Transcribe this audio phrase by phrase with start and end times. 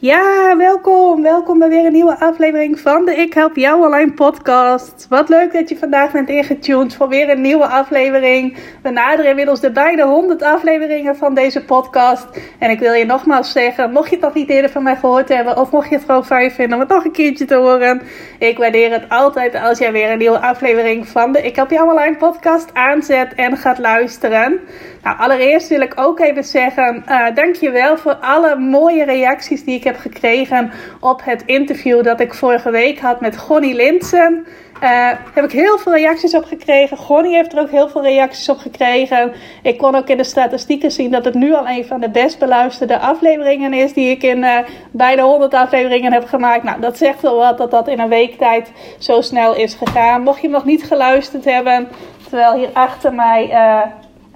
[0.00, 1.22] Ja, welkom.
[1.22, 5.06] Welkom bij weer een nieuwe aflevering van de Ik Help Jou Online podcast.
[5.08, 8.56] Wat leuk dat je vandaag bent ingetuned voor weer een nieuwe aflevering.
[8.82, 12.26] We naderen inmiddels de bijna 100 afleveringen van deze podcast.
[12.58, 15.28] En ik wil je nogmaals zeggen, mocht je het nog niet eerder van mij gehoord
[15.28, 15.56] hebben...
[15.56, 18.02] of mocht je het gewoon fijn vinden om het nog een keertje te horen...
[18.38, 21.90] ik waardeer het altijd als jij weer een nieuwe aflevering van de Ik Help Jou
[21.90, 24.60] Online podcast aanzet en gaat luisteren.
[25.08, 29.84] Nou, allereerst wil ik ook even zeggen, uh, dankjewel voor alle mooie reacties die ik
[29.84, 34.46] heb gekregen op het interview dat ik vorige week had met Gonnie Linsen.
[34.82, 36.96] Uh, heb ik heel veel reacties op gekregen.
[36.96, 39.32] Gonnie heeft er ook heel veel reacties op gekregen.
[39.62, 42.38] Ik kon ook in de statistieken zien dat het nu al een van de best
[42.38, 43.92] beluisterde afleveringen is.
[43.92, 44.58] Die ik in uh,
[44.90, 46.62] bijna 100 afleveringen heb gemaakt.
[46.62, 50.22] Nou, dat zegt wel wat dat dat in een week tijd zo snel is gegaan.
[50.22, 51.88] Mocht je nog niet geluisterd hebben.
[52.28, 53.50] Terwijl hier achter mij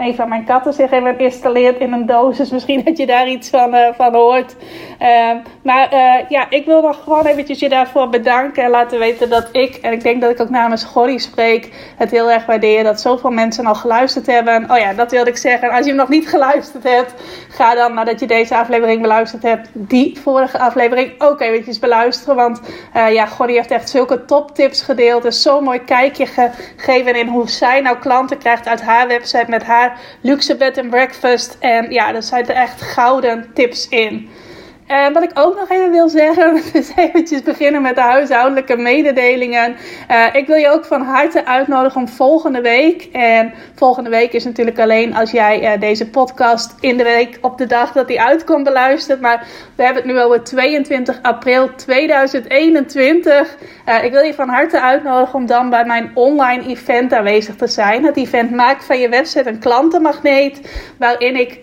[0.03, 2.37] een van mijn katten zich even installeert in een doos.
[2.37, 4.57] Dus misschien dat je daar iets van, uh, van hoort.
[5.01, 5.31] Uh,
[5.63, 8.65] maar uh, ja, ik wil nog gewoon eventjes je daarvoor bedanken.
[8.65, 12.11] En laten weten dat ik, en ik denk dat ik ook namens Gordy spreek, het
[12.11, 14.71] heel erg waardeer dat zoveel mensen al geluisterd hebben.
[14.71, 15.71] Oh ja, dat wilde ik zeggen.
[15.71, 17.15] Als je hem nog niet geluisterd hebt,
[17.49, 22.37] ga dan nadat je deze aflevering beluisterd hebt, die vorige aflevering ook eventjes beluisteren.
[22.37, 22.61] Want
[22.93, 25.23] ja, Gordy heeft echt zulke toptips gedeeld.
[25.23, 29.63] Dus zo'n mooi kijkje gegeven in hoe zij nou klanten krijgt uit haar website met
[29.63, 31.57] haar luxe bed and breakfast.
[31.61, 34.29] En ja, daar zijn er echt gouden tips in.
[34.87, 39.77] En wat ik ook nog even wil zeggen, is eventjes beginnen met de huishoudelijke mededelingen.
[40.11, 43.09] Uh, ik wil je ook van harte uitnodigen om volgende week.
[43.13, 47.59] En volgende week is natuurlijk alleen als jij uh, deze podcast in de week op
[47.59, 49.21] de dag dat die uitkomt beluistert.
[49.21, 53.57] Maar we hebben het nu over 22 april 2021.
[53.89, 57.67] Uh, ik wil je van harte uitnodigen om dan bij mijn online event aanwezig te
[57.67, 58.05] zijn.
[58.05, 60.61] Het event Maak van je website een klantenmagneet.
[60.99, 61.59] Waarin ik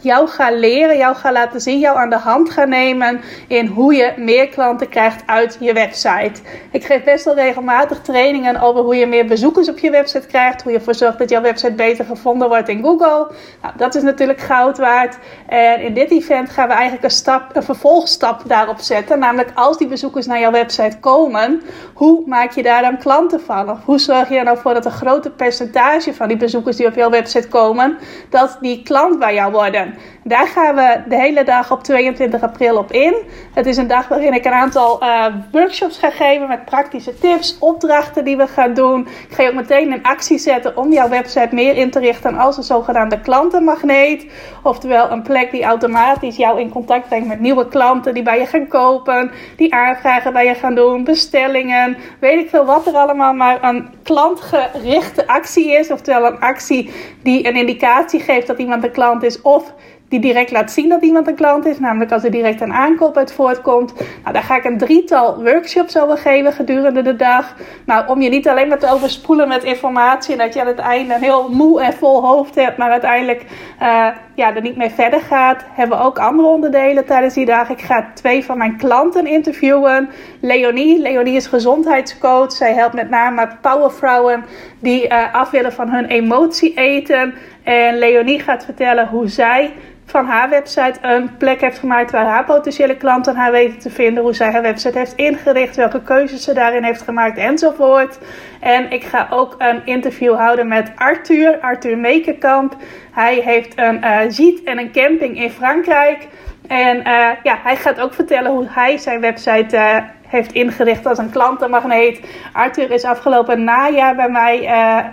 [0.00, 3.94] jou ga leren, jou ga laten zien, jou aan de hand ga nemen in hoe
[3.94, 6.40] je meer klanten krijgt uit je website.
[6.70, 10.62] Ik geef best wel regelmatig trainingen over hoe je meer bezoekers op je website krijgt,
[10.62, 13.30] hoe je ervoor zorgt dat jouw website beter gevonden wordt in Google.
[13.62, 15.18] Nou, dat is natuurlijk goud waard.
[15.46, 19.78] En in dit event gaan we eigenlijk een, stap, een vervolgstap daarop zetten, namelijk als
[19.78, 21.62] die bezoekers naar jouw website komen,
[21.94, 23.70] hoe maak je daar dan klanten van?
[23.70, 26.86] Of hoe zorg je er nou voor dat een groter percentage van die bezoekers die
[26.86, 27.98] op jouw website komen,
[28.30, 29.94] dat die klant bij jou worden?
[30.28, 33.14] Daar gaan we de hele dag op 22 april op in.
[33.54, 37.56] Het is een dag waarin ik een aantal uh, workshops ga geven met praktische tips,
[37.58, 39.00] opdrachten die we gaan doen.
[39.28, 42.36] Ik ga je ook meteen in actie zetten om jouw website meer in te richten
[42.36, 44.26] als een zogenaamde klantenmagneet.
[44.62, 48.46] Oftewel een plek die automatisch jou in contact brengt met nieuwe klanten die bij je
[48.46, 53.32] gaan kopen, die aanvragen bij je gaan doen, bestellingen, weet ik veel wat er allemaal,
[53.32, 55.90] maar een klantgerichte actie is.
[55.90, 56.90] Oftewel een actie
[57.22, 59.72] die een indicatie geeft dat iemand een klant is of
[60.08, 63.16] die direct laat zien dat iemand een klant is, namelijk als er direct een aankoop
[63.16, 63.94] uit voortkomt.
[63.94, 67.54] Nou, daar ga ik een drietal workshops over geven gedurende de dag.
[67.86, 70.78] Nou, om je niet alleen maar te overspoelen met informatie en dat je aan het
[70.78, 73.44] einde een heel moe en vol hoofd hebt, maar uiteindelijk
[73.82, 77.68] uh, ja, er niet mee verder gaat, hebben we ook andere onderdelen tijdens die dag.
[77.68, 80.08] Ik ga twee van mijn klanten interviewen.
[80.40, 82.52] Leonie, Leonie is gezondheidscoach.
[82.52, 84.44] Zij helpt met name powervrouwen
[84.78, 87.34] die uh, af willen van hun emotie eten.
[87.62, 89.72] En Leonie gaat vertellen hoe zij
[90.06, 94.22] van haar website een plek heeft gemaakt waar haar potentiële klanten haar weten te vinden.
[94.22, 98.18] Hoe zij haar website heeft ingericht, welke keuzes ze daarin heeft gemaakt enzovoort.
[98.60, 102.76] En ik ga ook een interview houden met Arthur, Arthur Mekenkamp.
[103.12, 106.28] Hij heeft een uh, ziet en een camping in Frankrijk.
[106.66, 111.18] En uh, ja, hij gaat ook vertellen hoe hij zijn website uh, heeft ingericht als
[111.18, 112.20] een klantenmagneet.
[112.52, 114.70] Arthur is afgelopen najaar bij mij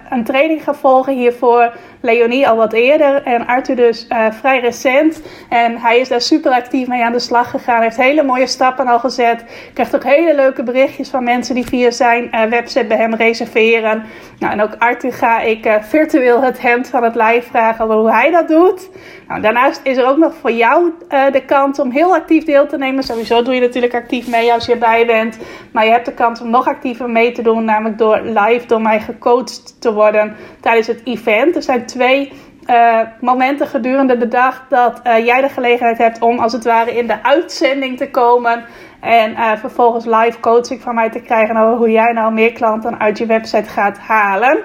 [0.09, 1.71] een training gaan volgen hiervoor.
[2.05, 5.21] Leonie al wat eerder en Arthur dus uh, vrij recent.
[5.49, 7.81] En hij is daar super actief mee aan de slag gegaan.
[7.81, 9.43] Heeft hele mooie stappen al gezet.
[9.73, 14.03] Krijgt ook hele leuke berichtjes van mensen die via zijn uh, website bij hem reserveren.
[14.39, 18.11] Nou, en ook Arthur ga ik uh, virtueel het hemd van het lijf vragen hoe
[18.11, 18.89] hij dat doet.
[19.27, 20.91] Nou, daarnaast is er ook nog voor jou
[21.31, 23.03] de kans om heel actief deel te nemen.
[23.03, 25.37] Sowieso doe je natuurlijk actief mee als je erbij bent.
[25.71, 27.65] Maar je hebt de kans om nog actiever mee te doen.
[27.65, 31.55] Namelijk door live door mij gecoacht te worden tijdens het event.
[31.55, 32.31] Er zijn twee
[32.69, 36.97] uh, momenten gedurende de dag dat uh, jij de gelegenheid hebt om als het ware
[36.97, 38.65] in de uitzending te komen.
[39.01, 43.17] En vervolgens live coaching van mij te krijgen over hoe jij nou meer klanten uit
[43.17, 44.63] je website gaat halen.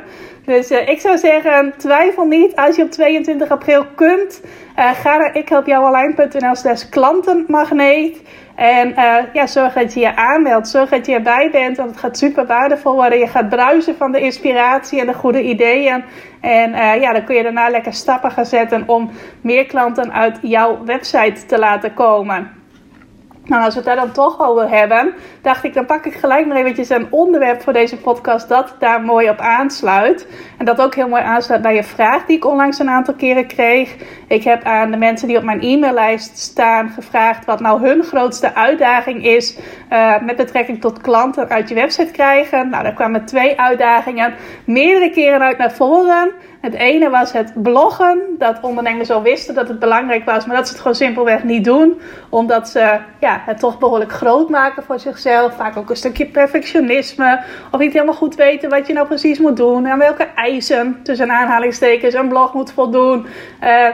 [0.48, 4.42] Dus ik zou zeggen, twijfel niet als je op 22 april kunt.
[4.74, 8.22] ga naar ikhelpjouonline.nl slash klantenmagneet.
[8.54, 10.68] En uh, ja, zorg dat je je aanmeldt.
[10.68, 11.76] Zorg dat je erbij bent.
[11.76, 13.18] Want het gaat super waardevol worden.
[13.18, 16.04] Je gaat bruisen van de inspiratie en de goede ideeën.
[16.40, 19.10] En uh, ja, dan kun je daarna lekker stappen gaan zetten om
[19.40, 22.50] meer klanten uit jouw website te laten komen.
[23.44, 25.14] Nou, als we het daar dan toch over hebben,
[25.48, 29.00] dacht ik, dan pak ik gelijk maar eventjes een onderwerp voor deze podcast dat daar
[29.02, 30.26] mooi op aansluit.
[30.58, 33.46] En dat ook heel mooi aansluit bij je vraag die ik onlangs een aantal keren
[33.46, 33.96] kreeg.
[34.26, 38.54] Ik heb aan de mensen die op mijn e-maillijst staan gevraagd wat nou hun grootste
[38.54, 39.58] uitdaging is
[39.92, 42.68] uh, met betrekking tot klanten uit je website krijgen.
[42.68, 44.34] Nou, daar kwamen twee uitdagingen
[44.64, 46.32] meerdere keren uit naar voren.
[46.60, 48.22] Het ene was het bloggen.
[48.38, 51.64] Dat ondernemers al wisten dat het belangrijk was, maar dat ze het gewoon simpelweg niet
[51.64, 52.00] doen.
[52.28, 55.37] Omdat ze ja, het toch behoorlijk groot maken voor zichzelf.
[55.46, 57.40] Vaak ook een stukje perfectionisme.
[57.70, 59.86] Of niet helemaal goed weten wat je nou precies moet doen.
[59.86, 63.26] En welke eisen, tussen aanhalingstekens, een blog moet voldoen.
[63.62, 63.88] Uh,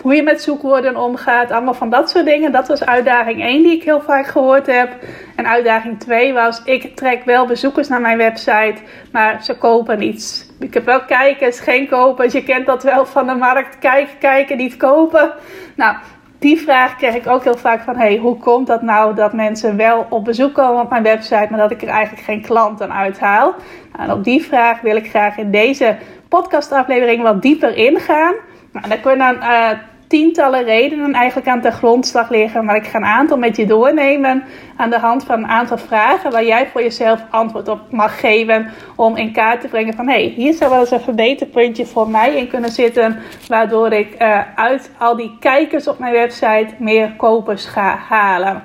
[0.00, 2.52] hoe je met zoekwoorden omgaat, allemaal van dat soort dingen.
[2.52, 4.96] Dat was uitdaging 1 die ik heel vaak gehoord heb.
[5.36, 8.76] En uitdaging 2 was, ik trek wel bezoekers naar mijn website,
[9.12, 10.46] maar ze kopen niets.
[10.58, 12.32] Ik heb wel kijkers, geen kopers.
[12.32, 13.78] Je kent dat wel van de markt.
[13.78, 15.32] Kijken, kijken, niet kopen.
[15.76, 15.96] Nou,
[16.40, 19.76] die vraag krijg ik ook heel vaak van: hey, hoe komt dat nou dat mensen
[19.76, 23.54] wel op bezoek komen op mijn website, maar dat ik er eigenlijk geen klanten uithaal?
[23.92, 25.96] Nou, en op die vraag wil ik graag in deze
[26.28, 28.34] podcastaflevering wat dieper ingaan.
[28.72, 29.70] Nou, daar kunnen uh,
[30.10, 32.64] tientallen redenen eigenlijk aan de grondslag liggen.
[32.64, 34.44] Maar ik ga een aantal met je doornemen
[34.76, 38.70] aan de hand van een aantal vragen waar jij voor jezelf antwoord op mag geven.
[38.96, 42.08] Om in kaart te brengen van hé, hey, hier zou wel eens een verbeterpuntje voor
[42.08, 43.18] mij in kunnen zitten.
[43.48, 48.62] Waardoor ik uh, uit al die kijkers op mijn website meer kopers ga halen.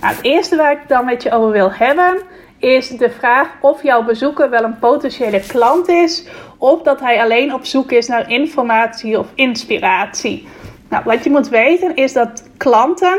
[0.00, 2.18] Nou, het eerste waar ik dan met je over wil hebben
[2.58, 6.26] is de vraag of jouw bezoeker wel een potentiële klant is
[6.58, 10.48] of dat hij alleen op zoek is naar informatie of inspiratie.
[10.90, 13.18] Nou, wat je moet weten is dat klanten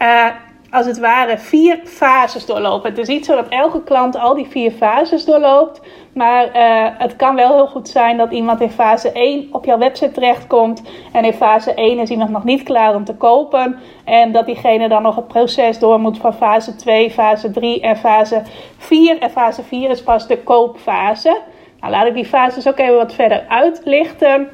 [0.00, 0.26] uh,
[0.70, 2.90] als het ware vier fases doorlopen.
[2.90, 5.80] Het is niet zo dat elke klant al die vier fases doorloopt.
[6.14, 9.78] Maar uh, het kan wel heel goed zijn dat iemand in fase 1 op jouw
[9.78, 10.82] website terechtkomt.
[11.12, 13.78] En in fase 1 is iemand nog niet klaar om te kopen.
[14.04, 17.96] En dat diegene dan nog het proces door moet van fase 2, fase 3 en
[17.96, 18.42] fase
[18.78, 19.18] 4.
[19.18, 21.40] En fase 4 is pas de koopfase.
[21.80, 24.48] Nou, laat ik die fases ook even wat verder uitlichten.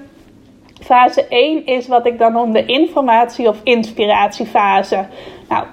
[0.81, 5.07] Fase 1 is wat ik dan noem de informatie- of inspiratiefase.
[5.49, 5.67] Nou,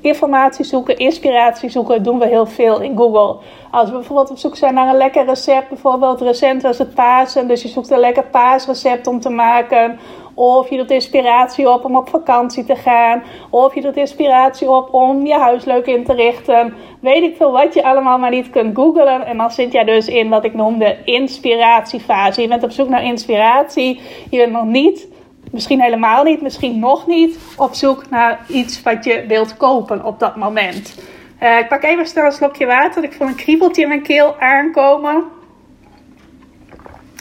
[0.00, 3.36] informatie zoeken, inspiratie zoeken doen we heel veel in Google.
[3.70, 7.48] Als we bijvoorbeeld op zoek zijn naar een lekker recept, bijvoorbeeld recent was het Pasen,
[7.48, 9.98] dus je zoekt een lekker paasrecept om te maken.
[10.38, 13.22] Of je doet inspiratie op om op vakantie te gaan.
[13.50, 16.74] Of je doet inspiratie op om je huis leuk in te richten.
[17.00, 19.26] Weet ik veel wat je allemaal maar niet kunt googlen.
[19.26, 22.42] En dan zit jij dus in wat ik noem de inspiratiefase.
[22.42, 24.00] Je bent op zoek naar inspiratie.
[24.30, 25.08] Je bent nog niet
[25.52, 30.18] misschien helemaal niet, misschien nog niet op zoek naar iets wat je wilt kopen op
[30.18, 30.94] dat moment.
[31.42, 33.04] Uh, ik pak even snel een slokje water.
[33.04, 35.24] Ik voel een kriebeltje in mijn keel aankomen.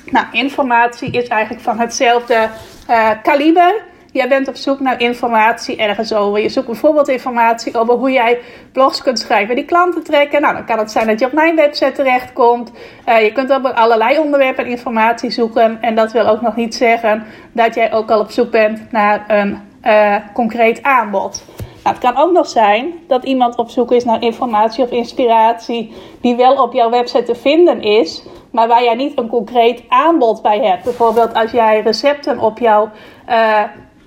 [0.05, 2.49] Nou, informatie is eigenlijk van hetzelfde
[2.89, 3.83] uh, kaliber.
[4.11, 6.41] Jij bent op zoek naar informatie ergens over.
[6.41, 8.39] Je zoekt bijvoorbeeld informatie over hoe jij
[8.71, 10.41] blogs kunt schrijven die klanten trekken.
[10.41, 12.71] Nou, dan kan het zijn dat je op mijn website terechtkomt.
[13.09, 15.77] Uh, je kunt op allerlei onderwerpen informatie zoeken.
[15.81, 19.25] En dat wil ook nog niet zeggen dat jij ook al op zoek bent naar
[19.27, 21.43] een uh, concreet aanbod.
[21.83, 25.93] Nou, het kan ook nog zijn dat iemand op zoek is naar informatie of inspiratie
[26.21, 28.23] die wel op jouw website te vinden is,
[28.55, 30.83] maar waar jij niet een concreet aanbod bij hebt.
[30.83, 32.89] Bijvoorbeeld als jij recepten op jouw
[33.29, 33.61] uh,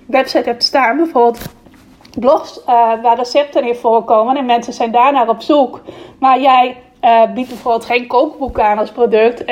[0.05, 1.39] website hebt staan, bijvoorbeeld
[2.19, 2.65] blogs uh,
[3.01, 5.81] waar recepten in voorkomen en mensen zijn daarnaar op zoek,
[6.19, 9.45] maar jij uh, biedt bijvoorbeeld geen kookboek aan als product.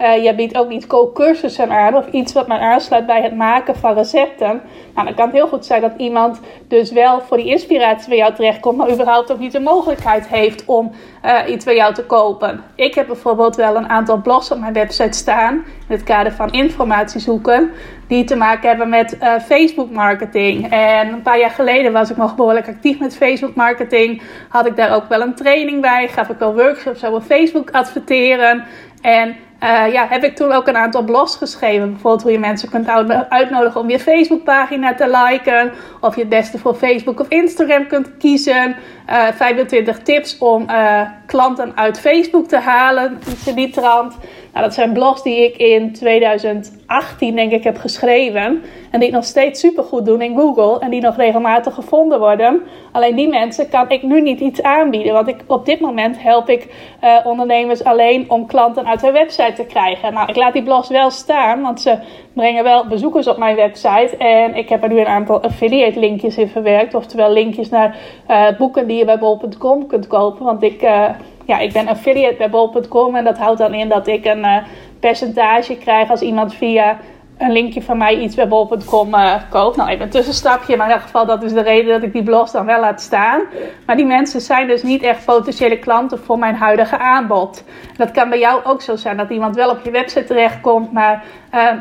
[0.00, 3.76] Uh, je biedt ook niet kookcursussen aan of iets wat maar aansluit bij het maken
[3.76, 4.60] van recepten.
[4.94, 8.18] Nou, dan kan het heel goed zijn dat iemand dus wel voor die inspiratie bij
[8.18, 10.92] jou terechtkomt, maar überhaupt ook niet de mogelijkheid heeft om
[11.24, 12.64] uh, iets bij jou te kopen.
[12.74, 16.52] Ik heb bijvoorbeeld wel een aantal blogs op mijn website staan in het kader van
[16.52, 17.70] informatie zoeken,
[18.08, 20.70] die te maken hebben met uh, Facebook marketing.
[20.70, 24.22] En een paar jaar geleden was ik nog behoorlijk actief met Facebook marketing.
[24.48, 28.64] Had ik daar ook wel een training bij, gaf ik wel workshops over Facebook adverteren.
[29.00, 29.36] En
[29.66, 31.90] uh, ja, heb ik toen ook een aantal blogs geschreven.
[31.90, 32.88] Bijvoorbeeld hoe je mensen kunt
[33.28, 35.72] uitnodigen om je Facebookpagina te liken.
[36.00, 38.76] Of je het beste voor Facebook of Instagram kunt kiezen.
[39.10, 43.18] Uh, 25 tips om uh, klanten uit Facebook te halen.
[43.54, 44.14] Die trant.
[44.56, 48.62] Nou, dat zijn blogs die ik in 2018 denk ik heb geschreven.
[48.90, 50.78] En die nog steeds super goed doen in Google.
[50.78, 52.62] En die nog regelmatig gevonden worden.
[52.92, 55.12] Alleen die mensen kan ik nu niet iets aanbieden.
[55.12, 59.52] Want ik, op dit moment help ik uh, ondernemers alleen om klanten uit hun website
[59.52, 60.12] te krijgen.
[60.12, 61.62] Nou, ik laat die blogs wel staan.
[61.62, 61.98] Want ze
[62.32, 64.16] brengen wel bezoekers op mijn website.
[64.18, 66.94] En ik heb er nu een aantal affiliate linkjes in verwerkt.
[66.94, 67.96] Oftewel linkjes naar
[68.30, 70.44] uh, boeken die je bij bol.com kunt kopen.
[70.44, 70.82] Want ik...
[70.82, 71.08] Uh,
[71.46, 74.56] ja, ik ben affiliate bij bol.com en dat houdt dan in dat ik een uh,
[75.00, 76.98] percentage krijg als iemand via
[77.38, 79.76] een linkje van mij iets bij bol.com uh, koopt.
[79.76, 82.22] Nou, even een tussenstapje, maar in ieder geval dat is de reden dat ik die
[82.22, 83.40] blog dan wel laat staan.
[83.86, 87.64] Maar die mensen zijn dus niet echt potentiële klanten voor mijn huidige aanbod.
[87.96, 91.24] Dat kan bij jou ook zo zijn, dat iemand wel op je website terechtkomt, maar...
[91.54, 91.72] Uh,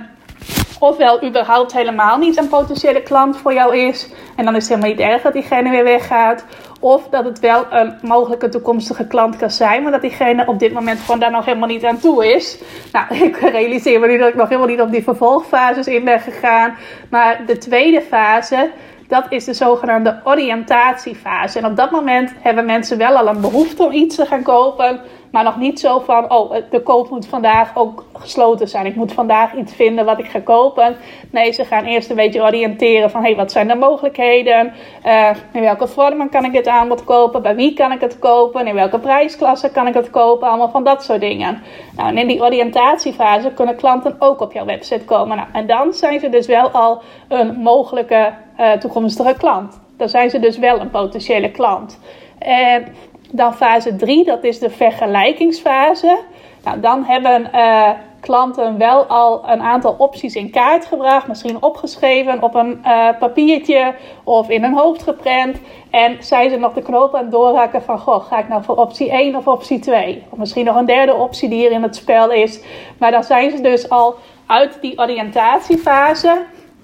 [0.80, 4.10] ofwel überhaupt helemaal niet een potentiële klant voor jou is.
[4.36, 6.46] En dan is het helemaal niet erg dat diegene weer weggaat.
[6.80, 10.74] Of dat het wel een mogelijke toekomstige klant kan zijn, maar dat diegene op dit
[10.74, 12.62] moment gewoon daar nog helemaal niet aan toe is.
[12.92, 16.20] Nou, ik realiseer me nu dat ik nog helemaal niet op die vervolgfases in ben
[16.20, 16.76] gegaan.
[17.10, 18.70] Maar de tweede fase,
[19.08, 21.60] dat is de zogenaamde oriëntatiefase.
[21.60, 25.02] En op dat moment hebben mensen wel al een behoefte om iets te gaan kopen.
[25.36, 28.86] Maar nog niet zo van, oh, de koop moet vandaag ook gesloten zijn.
[28.86, 30.96] Ik moet vandaag iets vinden wat ik ga kopen.
[31.32, 34.74] Nee, ze gaan eerst een beetje oriënteren van, hey, wat zijn de mogelijkheden?
[35.06, 37.42] Uh, in welke vormen kan ik het aanbod kopen?
[37.42, 38.68] Bij wie kan ik het kopen?
[38.68, 40.48] In welke prijsklasse kan ik het kopen?
[40.48, 41.62] Allemaal van dat soort dingen.
[41.96, 45.38] Nou, en in die oriëntatiefase kunnen klanten ook op jouw website komen.
[45.38, 49.82] Nou, en dan zijn ze dus wel al een mogelijke uh, toekomstige klant.
[49.98, 52.00] Dan zijn ze dus wel een potentiële klant.
[52.40, 52.86] En
[53.32, 56.20] dan fase 3, dat is de vergelijkingsfase.
[56.64, 57.90] Nou, dan hebben uh,
[58.20, 63.94] klanten wel al een aantal opties in kaart gebracht, misschien opgeschreven op een uh, papiertje
[64.24, 65.58] of in hun hoofd geprent.
[65.90, 68.76] En zijn ze nog de knoop aan het doorhakken van, goh, ga ik nou voor
[68.76, 70.24] optie 1 of optie 2?
[70.30, 72.64] Of misschien nog een derde optie die hier in het spel is.
[72.98, 74.16] Maar dan zijn ze dus al
[74.46, 76.44] uit die oriëntatiefase.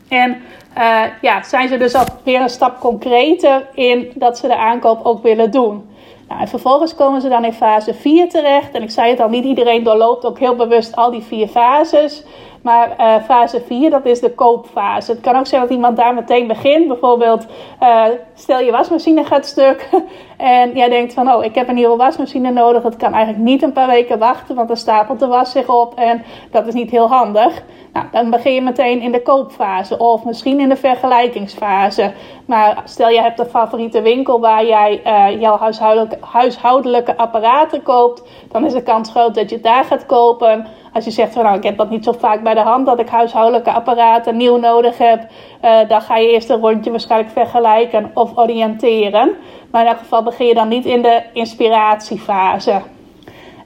[0.09, 0.41] En
[0.77, 5.05] uh, ja, zijn ze dus al weer een stap concreter in dat ze de aankoop
[5.05, 5.89] ook willen doen.
[6.31, 8.71] Nou, en vervolgens komen ze dan in fase 4 terecht.
[8.71, 12.23] En ik zei het al, niet iedereen doorloopt ook heel bewust al die vier fases.
[12.61, 15.11] Maar uh, fase 4, dat is de koopfase.
[15.11, 16.87] Het kan ook zijn dat iemand daar meteen begint.
[16.87, 17.45] Bijvoorbeeld,
[17.83, 19.89] uh, stel je wasmachine gaat stuk.
[20.37, 22.81] en jij denkt van, oh, ik heb een nieuwe wasmachine nodig.
[22.81, 25.95] Dat kan eigenlijk niet een paar weken wachten, want dan stapelt de was zich op.
[25.95, 27.63] En dat is niet heel handig.
[27.93, 29.97] Nou, dan begin je meteen in de koopfase.
[29.97, 32.13] Of misschien in de vergelijkingsfase.
[32.45, 38.23] Maar stel je hebt een favoriete winkel waar jij uh, jouw huishoudelijke, huishoudelijke apparaten koopt.
[38.51, 40.67] Dan is de kans groot dat je daar gaat kopen.
[40.93, 42.99] Als je zegt van nou, ik heb dat niet zo vaak bij de hand dat
[42.99, 45.27] ik huishoudelijke apparaten nieuw nodig heb,
[45.63, 49.31] uh, dan ga je eerst een rondje waarschijnlijk vergelijken of oriënteren.
[49.71, 52.81] Maar in elk geval begin je dan niet in de inspiratiefase.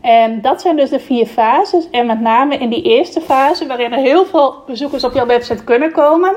[0.05, 1.89] En dat zijn dus de vier fases.
[1.89, 5.63] En met name in die eerste fase, waarin er heel veel bezoekers op jouw website
[5.63, 6.33] kunnen komen.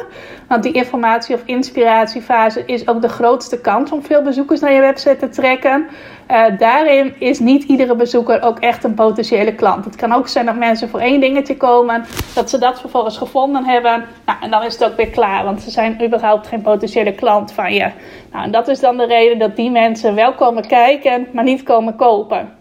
[0.48, 4.80] Want die informatie- of inspiratiefase is ook de grootste kans om veel bezoekers naar je
[4.80, 5.86] website te trekken.
[6.30, 9.84] Uh, daarin is niet iedere bezoeker ook echt een potentiële klant.
[9.84, 13.64] Het kan ook zijn dat mensen voor één dingetje komen, dat ze dat vervolgens gevonden
[13.64, 14.04] hebben.
[14.26, 17.52] Nou, en dan is het ook weer klaar, want ze zijn überhaupt geen potentiële klant
[17.52, 17.90] van je.
[18.32, 21.62] Nou, en dat is dan de reden dat die mensen wel komen kijken, maar niet
[21.62, 22.57] komen kopen.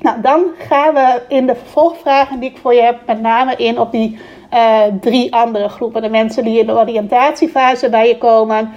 [0.00, 3.78] Nou, dan gaan we in de vervolgvragen die ik voor je heb, met name in
[3.78, 4.18] op die
[4.54, 6.02] uh, drie andere groepen.
[6.02, 8.72] De mensen die in de oriëntatiefase bij je komen.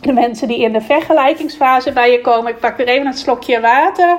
[0.00, 2.52] De mensen die in de vergelijkingsfase bij je komen.
[2.52, 4.18] Ik pak weer even een slokje water.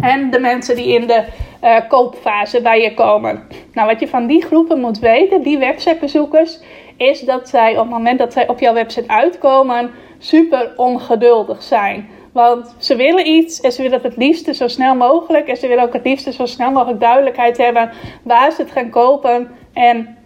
[0.00, 1.24] En de mensen die in de
[1.64, 3.46] uh, koopfase bij je komen.
[3.72, 6.60] Nou, wat je van die groepen moet weten, die websitebezoekers,
[6.96, 12.08] is dat zij op het moment dat zij op jouw website uitkomen, super ongeduldig zijn.
[12.44, 15.48] Want ze willen iets en ze willen het liefste zo snel mogelijk.
[15.48, 17.90] En ze willen ook het liefste zo snel mogelijk duidelijkheid hebben
[18.22, 19.48] waar ze het gaan kopen.
[19.72, 20.16] En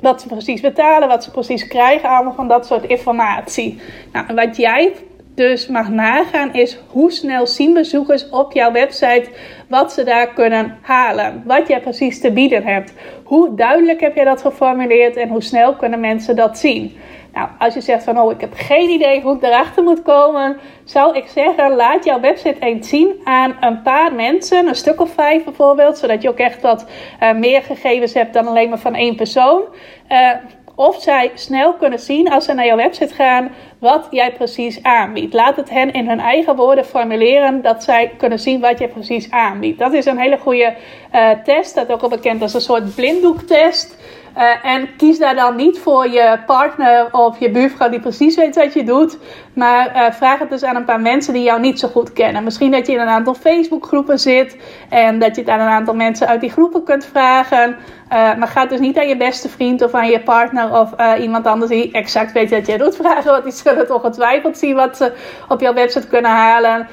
[0.00, 3.80] wat ze precies betalen, wat ze precies krijgen, allemaal van dat soort informatie.
[4.12, 4.92] Nou, wat jij
[5.34, 9.28] dus mag nagaan is hoe snel zien bezoekers op jouw website
[9.68, 11.42] wat ze daar kunnen halen.
[11.46, 12.92] Wat jij precies te bieden hebt.
[13.24, 16.96] Hoe duidelijk heb je dat geformuleerd en hoe snel kunnen mensen dat zien?
[17.34, 20.56] Nou, als je zegt van oh, ik heb geen idee hoe ik erachter moet komen,
[20.84, 25.10] zou ik zeggen, laat jouw website eens zien aan een paar mensen, een stuk of
[25.10, 26.86] vijf bijvoorbeeld, zodat je ook echt wat
[27.22, 29.62] uh, meer gegevens hebt dan alleen maar van één persoon.
[30.08, 30.30] Uh,
[30.76, 35.34] of zij snel kunnen zien als ze naar jouw website gaan wat jij precies aanbiedt.
[35.34, 39.30] Laat het hen in hun eigen woorden formuleren dat zij kunnen zien wat je precies
[39.30, 39.78] aanbiedt.
[39.78, 40.74] Dat is een hele goede
[41.14, 43.96] uh, test, dat ook al bekend als een soort blinddoektest.
[44.38, 48.54] Uh, en kies daar dan niet voor je partner of je buurvrouw die precies weet
[48.54, 49.18] wat je doet.
[49.52, 52.44] Maar uh, vraag het dus aan een paar mensen die jou niet zo goed kennen.
[52.44, 54.56] Misschien dat je in een aantal Facebookgroepen zit.
[54.88, 57.76] En dat je het aan een aantal mensen uit die groepen kunt vragen.
[58.12, 61.46] Uh, maar ga dus niet aan je beste vriend of aan je partner of iemand
[61.46, 63.30] anders die exact weet wat jij doet vragen.
[63.30, 65.12] Want die zullen toch ongetwijfeld zien wat ze
[65.48, 66.88] op jouw website kunnen halen.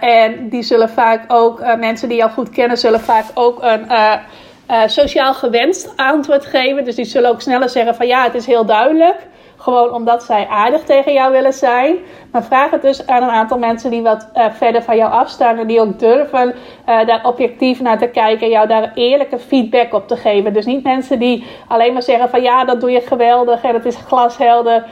[0.00, 3.90] en die zullen vaak ook, mensen die jou goed kennen, zullen vaak ook een
[4.70, 6.84] uh, sociaal gewenst antwoord geven.
[6.84, 9.28] Dus die zullen ook sneller zeggen van ja, het is heel duidelijk.
[9.56, 11.96] Gewoon omdat zij aardig tegen jou willen zijn.
[12.32, 15.58] Maar vraag het dus aan een aantal mensen die wat uh, verder van jou afstaan.
[15.58, 16.48] En die ook durven
[16.88, 18.46] uh, daar objectief naar te kijken.
[18.46, 20.52] En jou daar eerlijke feedback op te geven.
[20.52, 23.62] Dus niet mensen die alleen maar zeggen van ja, dat doe je geweldig.
[23.62, 24.84] En het is glashelder.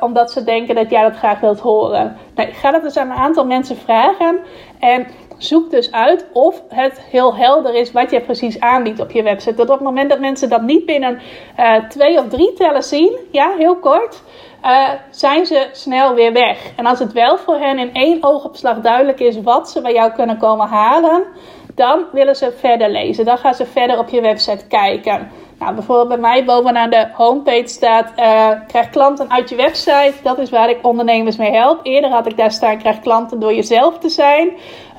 [0.00, 2.16] Omdat ze denken dat jij dat graag wilt horen.
[2.34, 4.38] Nee, ga dat dus aan een aantal mensen vragen.
[4.78, 5.06] En
[5.38, 9.54] zoek dus uit of het heel helder is wat je precies aanbiedt op je website.
[9.54, 11.20] Dat op het moment dat mensen dat niet binnen
[11.58, 14.22] uh, twee of drie tellen zien, ja, heel kort,
[14.64, 16.58] uh, zijn ze snel weer weg.
[16.76, 20.12] En als het wel voor hen in één oogopslag duidelijk is wat ze bij jou
[20.12, 21.24] kunnen komen halen,
[21.74, 23.24] dan willen ze verder lezen.
[23.24, 25.30] Dan gaan ze verder op je website kijken.
[25.58, 30.14] Nou, bijvoorbeeld bij mij bovenaan de homepage staat: uh, krijg klanten uit je website.
[30.22, 31.80] Dat is waar ik ondernemers mee help.
[31.82, 34.48] Eerder had ik daar staan: krijg klanten door jezelf te zijn.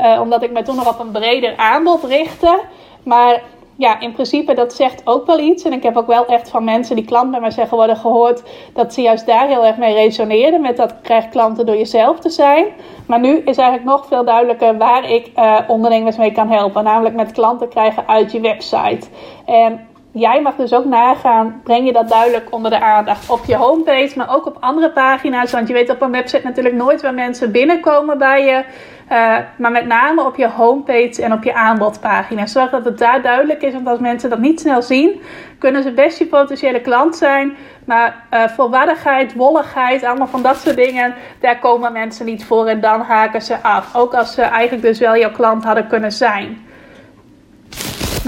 [0.02, 2.60] Uh, omdat ik me toen nog op een breder aanbod richtte.
[3.04, 3.42] Maar
[3.80, 5.64] ja, in principe dat zegt ook wel iets.
[5.64, 8.44] En ik heb ook wel echt van mensen die klant bij mij zeggen worden gehoord
[8.74, 12.30] dat ze juist daar heel erg mee resoneerden met dat krijg klanten door jezelf te
[12.30, 12.66] zijn.
[13.08, 16.84] Maar nu is eigenlijk nog veel duidelijker waar ik uh, ondernemers mee kan helpen.
[16.84, 19.08] Namelijk met klanten krijgen uit je website.
[19.46, 23.56] En jij mag dus ook nagaan, breng je dat duidelijk onder de aandacht op je
[23.56, 25.52] homepage, maar ook op andere pagina's.
[25.52, 28.64] Want je weet op een website natuurlijk nooit waar mensen binnenkomen bij je.
[29.12, 32.46] Uh, maar met name op je homepage en op je aanbodpagina.
[32.46, 35.22] Zorg dat het daar duidelijk is, want als mensen dat niet snel zien,
[35.60, 37.58] kunnen ze best je potentiële klant zijn.
[37.86, 43.02] Maar uh, wolligheid, allemaal van dat soort dingen, daar komen mensen niet voor en dan
[43.02, 43.96] haken ze af.
[43.96, 46.68] Ook als ze eigenlijk dus wel jouw klant hadden kunnen zijn.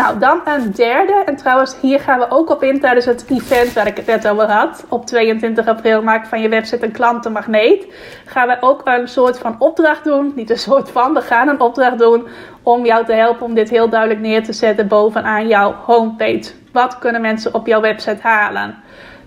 [0.02, 1.24] Nou, dan een derde.
[1.26, 4.28] En trouwens, hier gaan we ook op in tijdens het event waar ik het net
[4.28, 4.86] over had.
[4.90, 7.86] Op 22 april maak van je website een klantenmagneet.
[8.26, 10.32] Gaan we ook een soort van opdracht doen.
[10.36, 12.28] Niet een soort van, we gaan een opdracht doen
[12.64, 16.52] om jou te helpen om dit heel duidelijk neer te zetten bovenaan jouw homepage.
[16.72, 18.76] Wat kunnen mensen op jouw website halen?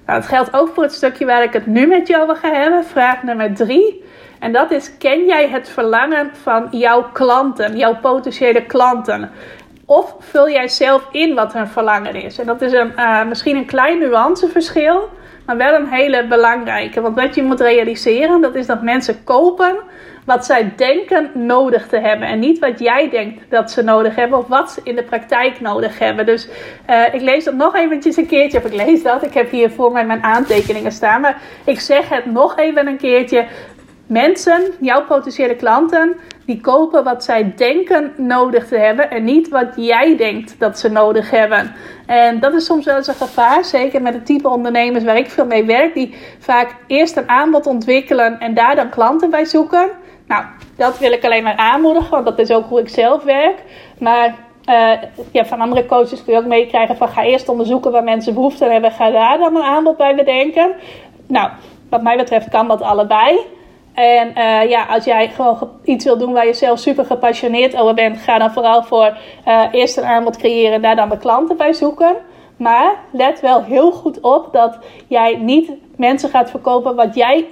[0.06, 2.52] Nou, dat geldt ook voor het stukje waar ik het nu met jou over ga
[2.52, 2.84] hebben.
[2.84, 4.04] Vraag nummer 3.
[4.38, 9.30] En dat is: ken jij het verlangen van jouw klanten, jouw potentiële klanten?
[9.86, 12.38] Of vul jij zelf in wat hun verlangen is?
[12.38, 15.08] En dat is een, uh, misschien een klein nuanceverschil,
[15.46, 17.00] maar wel een hele belangrijke.
[17.00, 19.76] Want wat je moet realiseren, dat is dat mensen kopen
[20.24, 22.28] wat zij denken nodig te hebben.
[22.28, 25.60] En niet wat jij denkt dat ze nodig hebben of wat ze in de praktijk
[25.60, 26.26] nodig hebben.
[26.26, 26.48] Dus
[26.90, 28.58] uh, ik lees dat nog eventjes een keertje.
[28.58, 29.22] Of ik lees dat.
[29.22, 31.20] Ik heb hier voor mij mijn aantekeningen staan.
[31.20, 33.46] Maar ik zeg het nog even een keertje.
[34.06, 39.72] Mensen, jouw potentiële klanten, die kopen wat zij denken nodig te hebben en niet wat
[39.76, 41.72] jij denkt dat ze nodig hebben.
[42.06, 45.30] En dat is soms wel eens een gevaar, zeker met het type ondernemers waar ik
[45.30, 49.88] veel mee werk, die vaak eerst een aanbod ontwikkelen en daar dan klanten bij zoeken.
[50.26, 50.44] Nou,
[50.76, 53.62] dat wil ik alleen maar aanmoedigen, want dat is ook hoe ik zelf werk.
[53.98, 54.34] Maar
[54.68, 54.92] uh,
[55.30, 58.64] ja, van andere coaches kun je ook meekrijgen van ga eerst onderzoeken waar mensen behoefte
[58.64, 60.72] aan hebben, ga daar dan een aanbod bij bedenken.
[61.26, 61.50] Nou,
[61.88, 63.38] wat mij betreft kan dat allebei.
[63.94, 67.94] En uh, ja, als jij gewoon iets wil doen waar je zelf super gepassioneerd over
[67.94, 71.56] bent, ga dan vooral voor uh, eerst een aanbod creëren en daar dan de klanten
[71.56, 72.16] bij zoeken.
[72.56, 77.46] Maar let wel heel goed op dat jij niet mensen gaat verkopen wat jij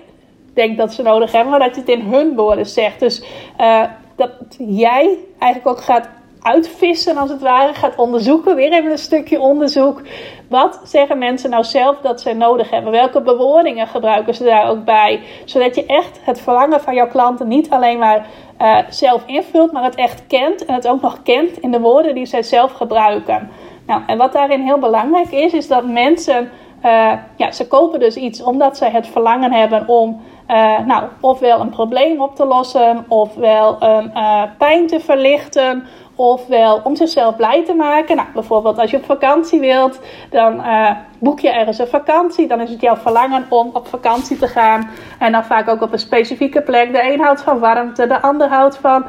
[0.55, 3.01] denkt dat ze nodig hebben, maar dat je het in hun woorden zegt.
[3.01, 3.23] Dus
[3.61, 3.83] uh,
[4.17, 6.09] dat jij eigenlijk ook gaat
[6.43, 8.57] uitvissen, als het ware, gaat onderzoeken.
[8.57, 10.03] Weer even een stukje onderzoek.
[10.49, 12.93] Wat zeggen mensen nou zelf dat ze nodig hebben?
[12.93, 15.21] Welke bewoordingen gebruiken ze daar ook bij?
[15.45, 18.27] Zodat je echt het verlangen van jouw klanten niet alleen maar
[18.61, 20.65] uh, zelf invult, maar het echt kent.
[20.65, 23.51] En het ook nog kent in de woorden die zij zelf gebruiken.
[23.87, 26.51] Nou, en wat daarin heel belangrijk is, is dat mensen.
[26.85, 31.61] Uh, ja, ze kopen dus iets omdat zij het verlangen hebben om uh, nou, ofwel
[31.61, 34.13] een probleem op te lossen, ofwel een
[34.59, 38.17] pijn te verlichten, ofwel om zichzelf blij te maken.
[38.17, 42.47] Nou, bijvoorbeeld als je op vakantie wilt, dan uh, boek je ergens een vakantie.
[42.47, 44.91] Dan is het jouw verlangen om op vakantie te gaan.
[45.19, 46.93] En dan vaak ook op een specifieke plek.
[46.93, 49.05] De een houdt van warmte, de ander houdt van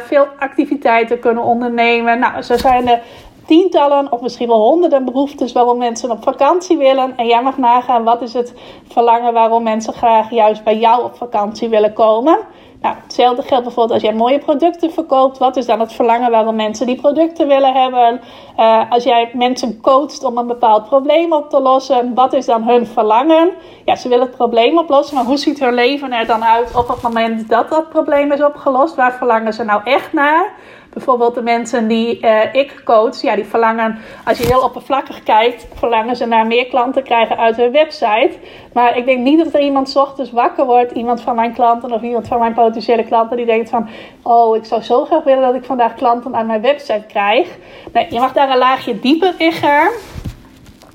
[0.00, 2.18] veel activiteiten kunnen ondernemen.
[2.18, 3.00] Nou, zo zijn er
[3.46, 7.16] tientallen of misschien wel honderden behoeftes waarom mensen op vakantie willen.
[7.16, 8.54] En jij mag nagaan wat is het
[8.88, 12.38] verlangen waarom mensen graag juist bij jou op vakantie willen komen.
[12.86, 15.38] Nou, hetzelfde geldt bijvoorbeeld als jij mooie producten verkoopt.
[15.38, 18.20] Wat is dan het verlangen waarom mensen die producten willen hebben?
[18.58, 22.62] Uh, als jij mensen coacht om een bepaald probleem op te lossen, wat is dan
[22.62, 23.50] hun verlangen?
[23.84, 26.88] Ja, ze willen het probleem oplossen, maar hoe ziet hun leven er dan uit op
[26.88, 28.94] het moment dat dat probleem is opgelost?
[28.94, 30.52] Waar verlangen ze nou echt naar?
[30.96, 35.66] Bijvoorbeeld de mensen die uh, ik coach, ja, die verlangen, als je heel oppervlakkig kijkt,
[35.74, 38.30] verlangen ze naar meer klanten krijgen uit hun website.
[38.72, 42.02] Maar ik denk niet dat er iemand ochtends wakker wordt, iemand van mijn klanten of
[42.02, 43.88] iemand van mijn potentiële klanten, die denkt van,
[44.22, 47.48] oh, ik zou zo graag willen dat ik vandaag klanten uit mijn website krijg.
[47.92, 49.90] Nee, je mag daar een laagje dieper in gaan.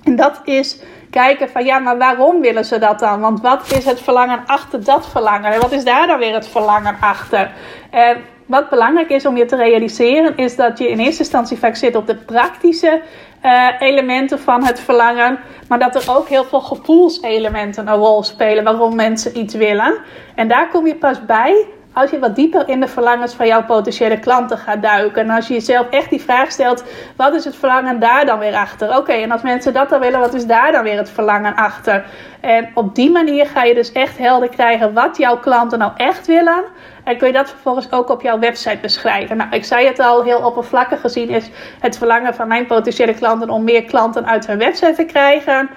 [0.03, 3.19] En dat is kijken van ja, maar waarom willen ze dat dan?
[3.19, 5.51] Want wat is het verlangen achter dat verlangen?
[5.51, 7.51] En wat is daar dan weer het verlangen achter?
[7.89, 8.17] En
[8.51, 11.95] wat belangrijk is om je te realiseren, is dat je in eerste instantie vaak zit
[11.95, 13.01] op de praktische
[13.45, 18.63] uh, elementen van het verlangen, maar dat er ook heel veel gevoelselementen een rol spelen
[18.63, 19.97] waarom mensen iets willen.
[20.35, 23.63] En daar kom je pas bij als je wat dieper in de verlangens van jouw
[23.63, 25.21] potentiële klanten gaat duiken.
[25.21, 26.83] En als je jezelf echt die vraag stelt:
[27.15, 28.97] wat is het verlangen daar dan weer achter?
[28.97, 32.05] Oké, en als mensen dat dan willen, wat is daar dan weer het verlangen achter?
[32.41, 36.27] En op die manier ga je dus echt helder krijgen wat jouw klanten nou echt
[36.27, 36.63] willen.
[37.03, 39.37] En kun je dat vervolgens ook op jouw website beschrijven.
[39.37, 41.49] Nou, ik zei het al, heel oppervlakkig gezien is
[41.79, 45.69] het verlangen van mijn potentiële klanten om meer klanten uit hun website te krijgen.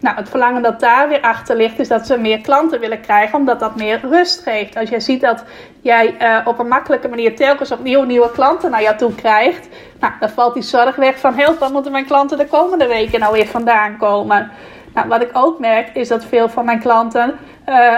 [0.00, 3.38] Nou, het verlangen dat daar weer achter ligt, is dat ze meer klanten willen krijgen,
[3.38, 4.76] omdat dat meer rust geeft.
[4.76, 5.44] Als jij ziet dat
[5.80, 9.68] jij uh, op een makkelijke manier telkens opnieuw nieuwe klanten naar jou toe krijgt,
[10.00, 13.20] nou, dan valt die zorg weg van heel, dan moeten mijn klanten de komende weken
[13.20, 14.50] nou weer vandaan komen.
[14.94, 17.96] Nou, wat ik ook merk, is dat veel van mijn klanten uh,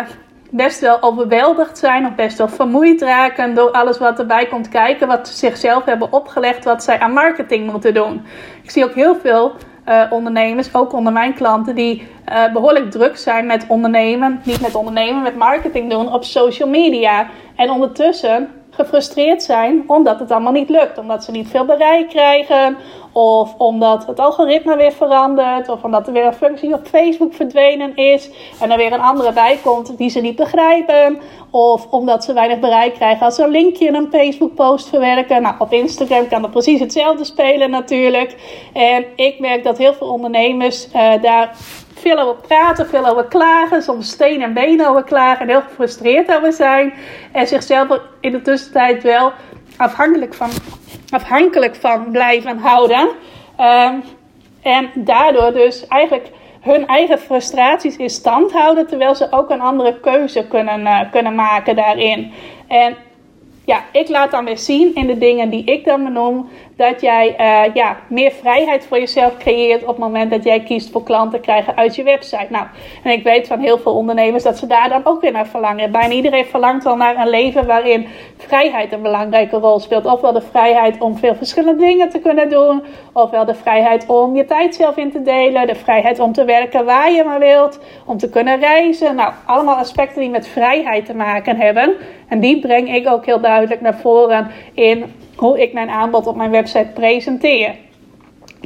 [0.50, 5.08] best wel overweldigd zijn of best wel vermoeid raken door alles wat erbij komt kijken,
[5.08, 8.26] wat ze zichzelf hebben opgelegd, wat zij aan marketing moeten doen.
[8.62, 9.56] Ik zie ook heel veel
[9.88, 14.74] uh, ondernemers, ook onder mijn klanten, die uh, behoorlijk druk zijn met ondernemen, niet met
[14.74, 17.26] ondernemen, met marketing doen op social media.
[17.56, 20.98] En ondertussen gefrustreerd zijn omdat het allemaal niet lukt.
[20.98, 22.76] Omdat ze niet veel bereik krijgen.
[23.12, 25.68] Of omdat het algoritme weer verandert.
[25.68, 28.30] Of omdat er weer een functie op Facebook verdwenen is.
[28.60, 31.20] En er weer een andere bij komt die ze niet begrijpen.
[31.50, 35.42] Of omdat ze weinig bereik krijgen als ze een linkje in een Facebook post verwerken.
[35.42, 38.36] Nou, op Instagram kan dat precies hetzelfde spelen natuurlijk.
[38.72, 41.56] En ik merk dat heel veel ondernemers uh, daar
[42.04, 46.36] veel over praten, veel over klagen, soms steen en been over klagen en heel gefrustreerd
[46.36, 46.94] over zijn.
[47.32, 49.32] En zichzelf in de tussentijd wel
[49.76, 50.50] afhankelijk van,
[51.10, 53.08] afhankelijk van blijven houden.
[53.60, 54.02] Um,
[54.62, 56.28] en daardoor dus eigenlijk
[56.60, 61.34] hun eigen frustraties in stand houden, terwijl ze ook een andere keuze kunnen, uh, kunnen
[61.34, 62.32] maken daarin.
[62.68, 62.96] En
[63.64, 67.36] ja, ik laat dan weer zien in de dingen die ik dan benoem, dat jij
[67.40, 71.40] uh, ja, meer vrijheid voor jezelf creëert op het moment dat jij kiest voor klanten
[71.40, 72.46] krijgen uit je website.
[72.48, 72.66] Nou,
[73.02, 75.90] en ik weet van heel veel ondernemers dat ze daar dan ook weer naar verlangen.
[75.90, 78.06] Bijna iedereen verlangt wel naar een leven waarin
[78.36, 80.06] vrijheid een belangrijke rol speelt.
[80.06, 82.82] Ofwel de vrijheid om veel verschillende dingen te kunnen doen,
[83.12, 86.84] ofwel de vrijheid om je tijd zelf in te delen, de vrijheid om te werken
[86.84, 89.14] waar je maar wilt, om te kunnen reizen.
[89.14, 91.94] Nou, allemaal aspecten die met vrijheid te maken hebben.
[92.28, 96.36] En die breng ik ook heel duidelijk naar voren in hoe ik mijn aanbod op
[96.36, 97.74] mijn website presenteer.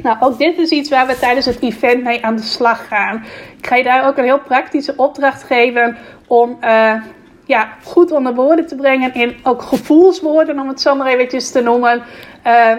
[0.02, 3.24] Nou, ook dit is iets waar we tijdens het event mee aan de slag gaan.
[3.59, 6.94] Ik ga je daar ook een heel praktische opdracht geven om uh,
[7.44, 11.61] ja, goed onder woorden te brengen in ook gevoelswoorden, om het zo maar eventjes te
[11.61, 12.02] noemen.
[12.46, 12.72] Uh,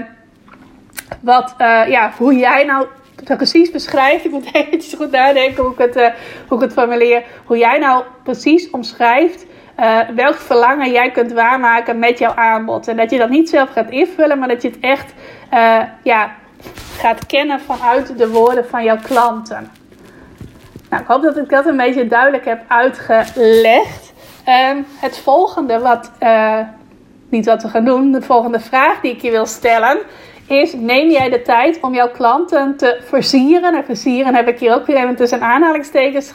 [1.22, 2.88] wat, uh, ja, hoe jij nou
[3.24, 4.26] precies beschrijft.
[4.26, 6.14] Ik moet eventjes goed nadenken hoe ik het,
[6.48, 7.24] hoe ik het formuleer.
[7.46, 9.46] Hoe jij nou precies omschrijft
[9.80, 12.88] uh, welk verlangen jij kunt waarmaken met jouw aanbod.
[12.88, 15.14] En dat je dat niet zelf gaat invullen, maar dat je het echt
[15.54, 16.32] uh, ja,
[16.98, 19.72] gaat kennen vanuit de woorden van jouw klanten.
[20.90, 24.14] Nou, ik hoop dat ik dat een beetje duidelijk heb uitgelegd.
[24.72, 26.60] Um, het volgende wat, uh,
[27.30, 29.98] niet wat we gaan doen, de volgende vraag die ik je wil stellen
[30.50, 33.76] is: neem jij de tijd om jouw klanten te versieren?
[33.76, 36.34] En versieren heb ik hier ook weer even tussen aanhalingstekens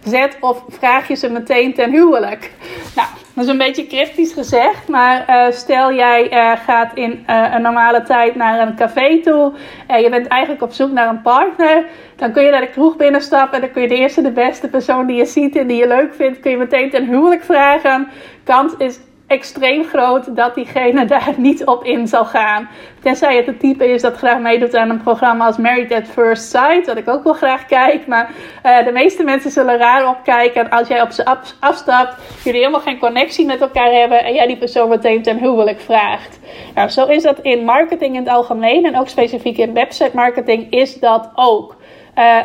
[0.00, 0.36] gezet.
[0.40, 2.50] Of vraag je ze meteen ten huwelijk?
[2.96, 4.88] Nou, dat is een beetje cryptisch gezegd.
[4.88, 9.52] Maar uh, stel jij uh, gaat in uh, een normale tijd naar een café toe.
[9.86, 11.84] En je bent eigenlijk op zoek naar een partner.
[12.16, 13.54] Dan kun je naar de kroeg binnenstappen.
[13.54, 15.86] En dan kun je de eerste, de beste persoon die je ziet en die je
[15.86, 16.40] leuk vindt.
[16.40, 18.08] Kun je meteen ten huwelijk vragen.
[18.44, 22.68] Kans is extreem groot dat diegene daar niet op in zal gaan.
[23.02, 26.50] Tenzij het het type is dat graag meedoet aan een programma als Married at First
[26.50, 28.06] Sight, wat ik ook wel graag kijk.
[28.06, 28.30] Maar
[28.64, 31.24] uh, de meeste mensen zullen raar opkijken als jij op ze
[31.60, 35.80] afstapt, jullie helemaal geen connectie met elkaar hebben en jij die persoon meteen ten huwelijk
[35.80, 36.38] vraagt.
[36.74, 40.70] Nou, zo is dat in marketing in het algemeen en ook specifiek in website marketing
[40.70, 41.76] is dat ook.
[42.18, 42.38] Uh,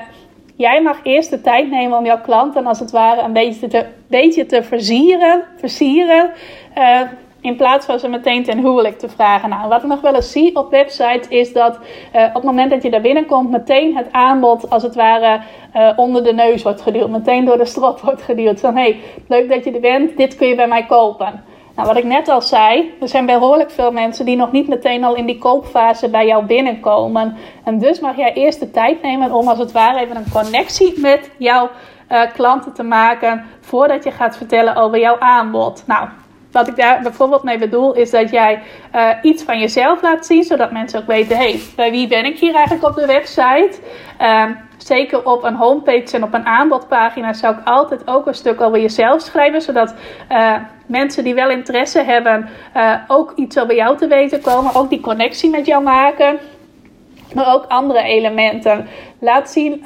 [0.56, 3.86] jij mag eerst de tijd nemen om jouw klanten als het ware een beetje te,
[4.08, 5.44] beetje te versieren.
[5.58, 6.32] versieren
[6.78, 7.02] uh,
[7.44, 9.50] in plaats van ze meteen ten huwelijk te vragen.
[9.50, 11.80] Nou, wat ik nog wel eens zie op websites is dat
[12.16, 15.40] uh, op het moment dat je daar binnenkomt, meteen het aanbod als het ware
[15.76, 17.10] uh, onder de neus wordt geduwd.
[17.10, 18.60] Meteen door de strot wordt geduwd.
[18.60, 21.44] Van hé, hey, leuk dat je er bent, dit kun je bij mij kopen.
[21.76, 25.04] Nou, wat ik net al zei, er zijn behoorlijk veel mensen die nog niet meteen
[25.04, 27.36] al in die koopfase bij jou binnenkomen.
[27.64, 31.00] En dus mag jij eerst de tijd nemen om als het ware even een connectie
[31.00, 31.70] met jouw
[32.34, 35.84] klanten te maken voordat je gaat vertellen over jouw aanbod.
[35.88, 36.08] Nou,
[36.54, 38.62] wat ik daar bijvoorbeeld mee bedoel, is dat jij
[38.96, 42.40] uh, iets van jezelf laat zien, zodat mensen ook weten: hey, bij wie ben ik
[42.40, 43.72] hier eigenlijk op de website?
[44.22, 44.46] Uh,
[44.78, 48.80] zeker op een homepage en op een aanbodpagina zou ik altijd ook een stuk over
[48.80, 49.94] jezelf schrijven, zodat
[50.32, 54.90] uh, mensen die wel interesse hebben uh, ook iets over jou te weten komen, ook
[54.90, 56.40] die connectie met jou maken.
[57.34, 58.88] Maar ook andere elementen.
[59.20, 59.86] Laat zien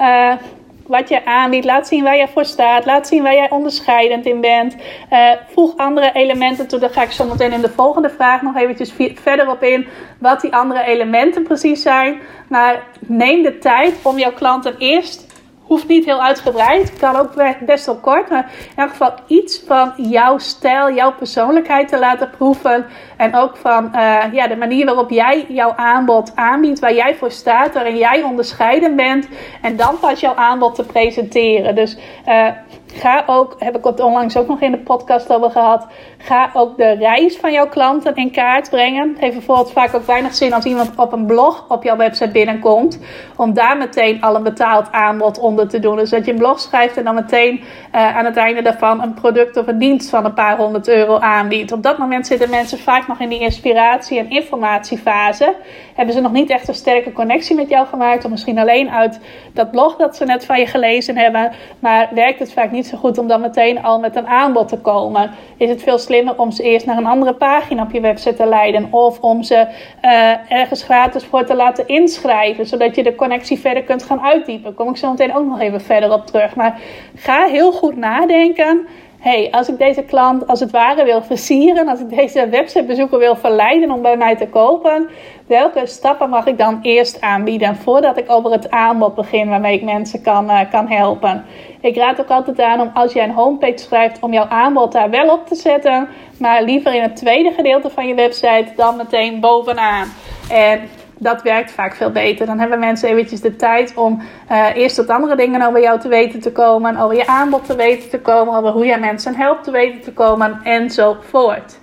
[0.88, 1.64] wat je aanbiedt.
[1.64, 2.84] Laat zien waar je voor staat.
[2.84, 4.76] Laat zien waar jij onderscheidend in bent.
[5.12, 6.78] Uh, voeg andere elementen toe.
[6.78, 9.86] Daar ga ik zo meteen in de volgende vraag nog eventjes verder op in.
[10.18, 12.20] Wat die andere elementen precies zijn.
[12.48, 15.27] Maar neem de tijd om jouw klanten eerst
[15.68, 17.32] Hoeft niet heel uitgebreid, kan ook
[17.66, 18.30] best wel kort.
[18.30, 22.86] Maar in elk geval iets van jouw stijl, jouw persoonlijkheid te laten proeven.
[23.16, 27.30] En ook van uh, ja, de manier waarop jij jouw aanbod aanbiedt, waar jij voor
[27.30, 29.28] staat, waarin jij onderscheiden bent.
[29.62, 31.74] En dan pas jouw aanbod te presenteren.
[31.74, 32.48] Dus uh,
[32.92, 35.86] ga ook, heb ik het onlangs ook nog in de podcast over gehad.
[36.18, 39.08] Ga ook de reis van jouw klanten in kaart brengen.
[39.08, 42.30] Het heeft bijvoorbeeld vaak ook weinig zin als iemand op een blog op jouw website
[42.30, 42.98] binnenkomt.
[43.36, 45.96] Om daar meteen al een betaald aanbod onder te doen.
[45.96, 47.60] Dus dat je een blog schrijft en dan meteen
[47.94, 51.18] uh, aan het einde daarvan een product of een dienst van een paar honderd euro
[51.18, 51.72] aanbiedt.
[51.72, 55.54] Op dat moment zitten mensen vaak nog in die inspiratie- en informatiefase.
[55.94, 58.24] Hebben ze nog niet echt een sterke connectie met jou gemaakt.
[58.24, 59.20] Of misschien alleen uit
[59.52, 61.52] dat blog dat ze net van je gelezen hebben.
[61.78, 64.78] Maar werkt het vaak niet zo goed om dan meteen al met een aanbod te
[64.78, 65.30] komen.
[65.56, 68.46] Is het veel slimmer om ze eerst naar een andere pagina op je website te
[68.46, 68.88] leiden.
[68.90, 69.66] Of om ze
[70.02, 72.66] uh, ergens gratis voor te laten inschrijven.
[72.66, 74.74] Zodat je de connectie verder kunt gaan uitdiepen.
[74.74, 76.54] Kom ik zo meteen ook nog even verder op terug.
[76.54, 76.80] Maar
[77.14, 78.86] ga heel goed nadenken
[79.18, 83.36] hey, als ik deze klant als het ware wil versieren, als ik deze websitebezoeker wil
[83.36, 85.08] verleiden om bij mij te kopen,
[85.46, 89.82] welke stappen mag ik dan eerst aanbieden voordat ik over het aanbod begin waarmee ik
[89.82, 91.44] mensen kan, uh, kan helpen?
[91.80, 95.10] Ik raad ook altijd aan om als je een homepage schrijft om jouw aanbod daar
[95.10, 99.40] wel op te zetten, maar liever in het tweede gedeelte van je website dan meteen
[99.40, 100.08] bovenaan.
[100.50, 100.80] En
[101.18, 102.46] dat werkt vaak veel beter.
[102.46, 106.08] Dan hebben mensen eventjes de tijd om uh, eerst tot andere dingen over jou te
[106.08, 109.64] weten te komen, over je aanbod te weten te komen, over hoe jij mensen helpt
[109.64, 111.78] te weten te komen enzovoort.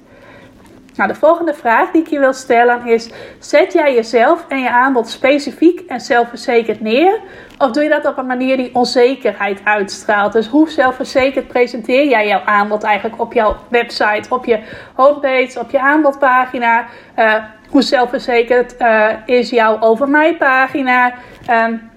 [0.95, 4.69] Nou, de volgende vraag die ik je wil stellen is: zet jij jezelf en je
[4.69, 7.19] aanbod specifiek en zelfverzekerd neer?
[7.57, 10.33] Of doe je dat op een manier die onzekerheid uitstraalt?
[10.33, 14.59] Dus hoe zelfverzekerd presenteer jij jouw aanbod eigenlijk op jouw website, op je
[14.93, 16.85] homepage, op je aanbodpagina?
[17.19, 17.35] Uh,
[17.69, 21.13] hoe zelfverzekerd uh, is jouw over mij pagina?
[21.49, 21.91] Um,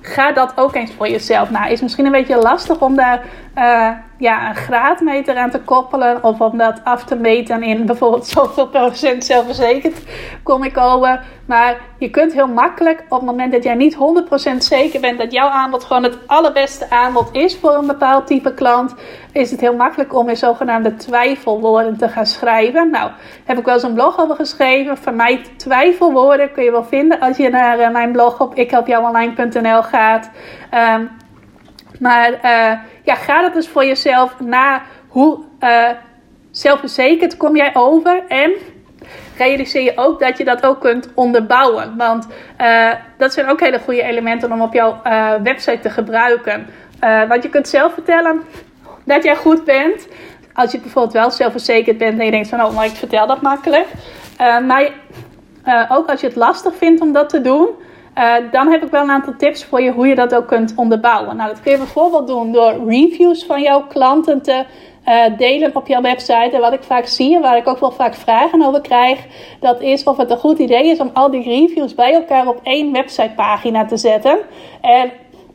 [0.00, 3.22] ga dat ook eens voor jezelf Nou, Is misschien een beetje lastig om daar
[3.58, 6.24] uh, ja, een graadmeter aan te koppelen.
[6.24, 10.02] Of om dat af te meten in bijvoorbeeld zoveel procent zelfverzekerd
[10.42, 11.24] kom ik over.
[11.46, 13.96] Maar je kunt heel makkelijk op het moment dat jij niet
[14.52, 18.54] 100% zeker bent dat jouw aanbod gewoon het allerbeste aanbod is voor een bepaald type
[18.54, 18.94] klant.
[19.32, 22.90] Is het heel makkelijk om in zogenaamde twijfelwoorden te gaan schrijven.
[22.90, 23.10] Nou,
[23.44, 24.96] heb ik wel eens een blog over geschreven.
[24.96, 30.30] Vermijd twijfelwoorden kun je wel vinden als je naar uh, mijn blog op ikhelpjouonline.nl gaat.
[30.74, 31.10] Um,
[31.98, 34.82] maar uh, ja, ga dat dus voor jezelf na.
[35.08, 35.88] Hoe uh,
[36.50, 38.22] zelfverzekerd kom jij over?
[38.28, 38.52] En
[39.36, 41.96] realiseer je ook dat je dat ook kunt onderbouwen.
[41.96, 42.26] Want
[42.60, 45.00] uh, dat zijn ook hele goede elementen om op jouw
[45.42, 46.66] website te gebruiken.
[47.28, 48.42] want je kunt zelf vertellen
[49.04, 50.08] dat jij goed bent.
[50.52, 53.42] Als je bijvoorbeeld wel zelfverzekerd bent en je denkt van oh, maar ik vertel dat
[53.42, 53.86] makkelijk.
[54.66, 54.90] maar
[55.88, 57.68] ook als je het lastig vindt om dat te doen
[58.18, 60.72] uh, dan heb ik wel een aantal tips voor je hoe je dat ook kunt
[60.76, 61.36] onderbouwen.
[61.36, 64.64] Nou, dat kun je bijvoorbeeld doen door reviews van jouw klanten te
[65.08, 66.50] uh, delen op jouw website.
[66.52, 69.18] En wat ik vaak zie en waar ik ook wel vaak vragen over krijg,
[69.60, 72.60] dat is of het een goed idee is om al die reviews bij elkaar op
[72.62, 74.38] één websitepagina te zetten.
[74.80, 75.10] En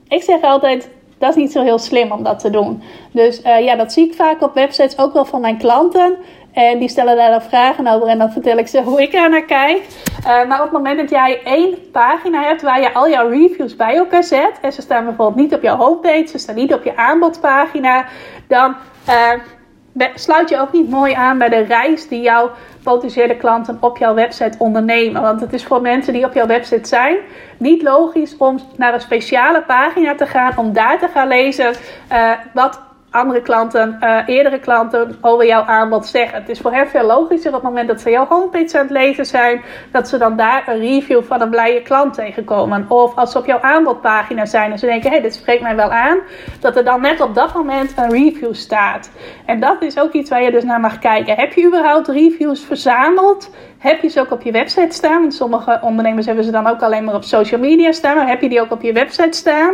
[0.08, 2.84] ik zeg altijd, dat is niet zo heel slim om dat te doen.
[3.12, 6.18] Dus uh, ja, dat zie ik vaak op websites ook wel van mijn klanten.
[6.54, 9.30] En die stellen daar dan vragen over en dan vertel ik ze hoe ik er
[9.30, 9.82] naar kijk.
[10.20, 13.76] Uh, maar op het moment dat jij één pagina hebt waar je al jouw reviews
[13.76, 14.60] bij elkaar zet.
[14.62, 18.06] En ze staan bijvoorbeeld niet op jouw homepage, ze staan niet op je aanbodpagina.
[18.48, 18.76] Dan
[19.10, 22.52] uh, sluit je ook niet mooi aan bij de reis die jouw
[22.84, 25.22] potentiële klanten op jouw website ondernemen.
[25.22, 27.18] Want het is voor mensen die op jouw website zijn
[27.58, 31.74] niet logisch om naar een speciale pagina te gaan, om daar te gaan lezen
[32.12, 32.80] uh, wat
[33.14, 36.40] andere klanten, uh, eerdere klanten over jouw aanbod zeggen.
[36.40, 38.92] Het is voor hen veel logischer op het moment dat ze jouw homepage aan het
[38.92, 42.86] lezen zijn, dat ze dan daar een review van een blije klant tegenkomen.
[42.90, 45.76] Of als ze op jouw aanbodpagina zijn en ze denken, hé, hey, dit spreekt mij
[45.76, 46.18] wel aan,
[46.60, 49.12] dat er dan net op dat moment een review staat.
[49.46, 51.36] En dat is ook iets waar je dus naar mag kijken.
[51.36, 53.50] Heb je überhaupt reviews verzameld?
[53.78, 55.22] Heb je ze ook op je website staan?
[55.22, 58.16] Want sommige ondernemers hebben ze dan ook alleen maar op social media staan.
[58.16, 59.74] Maar heb je die ook op je website staan?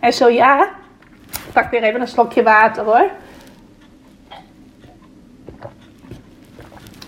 [0.00, 0.68] En zo ja,
[1.54, 3.10] pak weer even een slokje water hoor.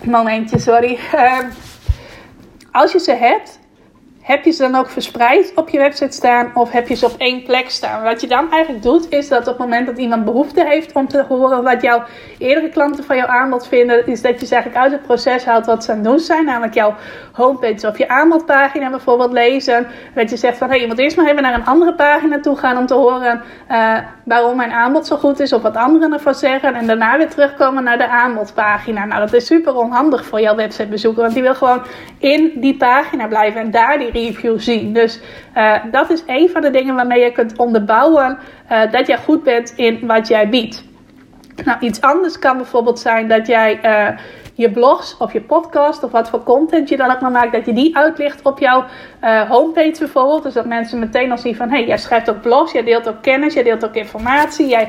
[0.03, 0.99] Momentje, sorry.
[1.13, 1.39] Uh,
[2.71, 3.59] als je ze hebt,
[4.27, 7.15] heb je ze dan ook verspreid op je website staan of heb je ze op
[7.17, 8.03] één plek staan?
[8.03, 11.07] Wat je dan eigenlijk doet, is dat op het moment dat iemand behoefte heeft om
[11.07, 12.03] te horen wat jouw
[12.37, 15.65] eerdere klanten van jouw aanbod vinden, is dat je ze eigenlijk uit het proces haalt
[15.65, 16.45] wat ze aan het doen zijn.
[16.45, 16.95] Namelijk jouw
[17.31, 19.87] homepage of je aanbodpagina bijvoorbeeld lezen.
[20.15, 22.39] Dat je zegt van hé, hey, je moet eerst maar even naar een andere pagina
[22.39, 26.13] toe gaan om te horen uh, waarom mijn aanbod zo goed is of wat anderen
[26.13, 26.75] ervan zeggen.
[26.75, 29.05] En daarna weer terugkomen naar de aanbodpagina.
[29.05, 31.81] Nou, dat is super onhandig voor jouw websitebezoeker, want die wil gewoon
[32.17, 34.93] in die pagina blijven en daar die review zien.
[34.93, 35.19] Dus
[35.55, 38.37] uh, dat is een van de dingen waarmee je kunt onderbouwen
[38.71, 40.83] uh, dat jij goed bent in wat jij biedt.
[41.65, 44.17] Nou, iets anders kan bijvoorbeeld zijn dat jij uh,
[44.53, 47.65] je blogs of je podcast of wat voor content je dan ook maar maakt, dat
[47.65, 48.85] je die uitlicht op jouw
[49.47, 50.43] homepage bijvoorbeeld.
[50.43, 53.09] Dus dat mensen meteen al zien van, hé, hey, jij schrijft ook blogs, jij deelt
[53.09, 54.67] ook kennis, jij deelt ook informatie.
[54.67, 54.87] Jij,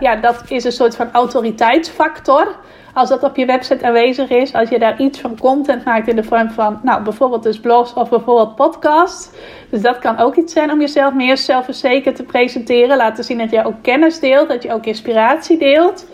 [0.00, 2.56] ja, dat is een soort van autoriteitsfactor
[2.98, 6.16] als dat op je website aanwezig is, als je daar iets van content maakt in
[6.16, 9.30] de vorm van, nou, bijvoorbeeld dus blogs of bijvoorbeeld podcasts.
[9.70, 12.96] Dus dat kan ook iets zijn om jezelf meer zelfverzekerd te presenteren.
[12.96, 16.06] Laten zien dat je ook kennis deelt, dat je ook inspiratie deelt.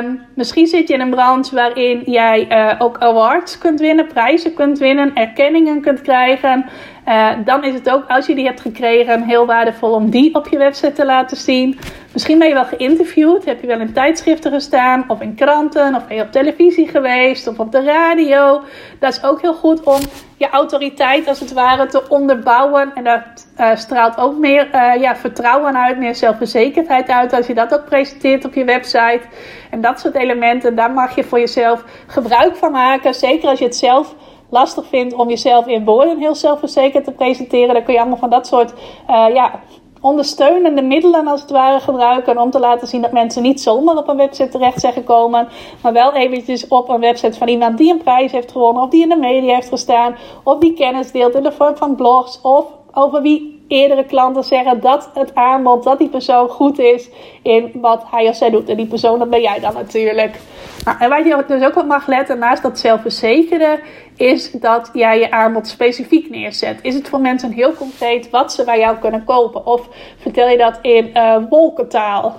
[0.00, 4.54] Um, misschien zit je in een branche waarin jij uh, ook awards kunt winnen, prijzen
[4.54, 6.64] kunt winnen, erkenningen kunt krijgen.
[7.08, 10.48] Uh, dan is het ook, als je die hebt gekregen, heel waardevol om die op
[10.48, 11.78] je website te laten zien.
[12.12, 16.06] Misschien ben je wel geïnterviewd, heb je wel in tijdschriften gestaan, of in kranten, of
[16.06, 18.62] ben je op televisie geweest, of op de radio.
[18.98, 20.00] Dat is ook heel goed om
[20.36, 22.92] je autoriteit als het ware te onderbouwen.
[22.94, 23.22] En dat
[23.60, 27.84] uh, straalt ook meer uh, ja, vertrouwen uit, meer zelfverzekerdheid uit als je dat ook
[27.84, 29.22] presenteert op je website.
[29.70, 33.14] En dat soort elementen, daar mag je voor jezelf gebruik van maken.
[33.14, 34.14] Zeker als je het zelf
[34.52, 37.74] lastig vindt om jezelf in woorden heel zelfverzekerd te presenteren.
[37.74, 38.72] Dan kun je allemaal van dat soort
[39.10, 39.60] uh, ja,
[40.00, 44.08] ondersteunende middelen als het ware gebruiken om te laten zien dat mensen niet zomaar op
[44.08, 45.48] een website terecht zijn gekomen,
[45.82, 49.02] maar wel eventjes op een website van iemand die een prijs heeft gewonnen of die
[49.02, 52.64] in de media heeft gestaan of die kennis deelt in de vorm van blogs of
[52.92, 57.08] over wie eerdere klanten zeggen dat het aanbod, dat die persoon goed is
[57.42, 58.68] in wat hij of zij doet.
[58.68, 60.40] En die persoon, dat ben jij dan natuurlijk.
[60.84, 63.80] Nou, en waar je dus ook op mag letten, naast dat zelfverzekeren,
[64.16, 66.78] is dat jij je aanbod specifiek neerzet.
[66.82, 69.66] Is het voor mensen heel concreet wat ze bij jou kunnen kopen?
[69.66, 72.34] Of vertel je dat in uh, wolkentaal?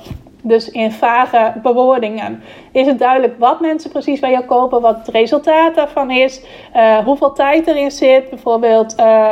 [0.46, 2.44] Dus in vage bewoordingen.
[2.72, 6.42] Is het duidelijk wat mensen precies bij jou kopen, wat het resultaat daarvan is,
[6.76, 8.30] uh, hoeveel tijd erin zit?
[8.30, 9.30] Bijvoorbeeld, uh,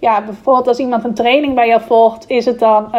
[0.00, 2.94] ja, bijvoorbeeld als iemand een training bij jou volgt, is het dan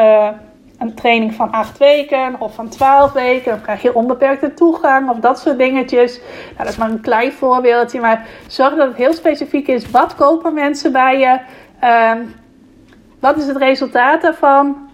[0.82, 3.52] een training van acht weken of van twaalf weken.
[3.52, 6.20] Dan krijg je onbeperkte toegang of dat soort dingetjes.
[6.20, 8.00] Nou, dat is maar een klein voorbeeldje.
[8.00, 9.90] Maar zorg dat het heel specifiek is.
[9.92, 11.40] Wat kopen mensen bij je?
[11.88, 12.34] Um,
[13.20, 14.90] wat is het resultaat daarvan?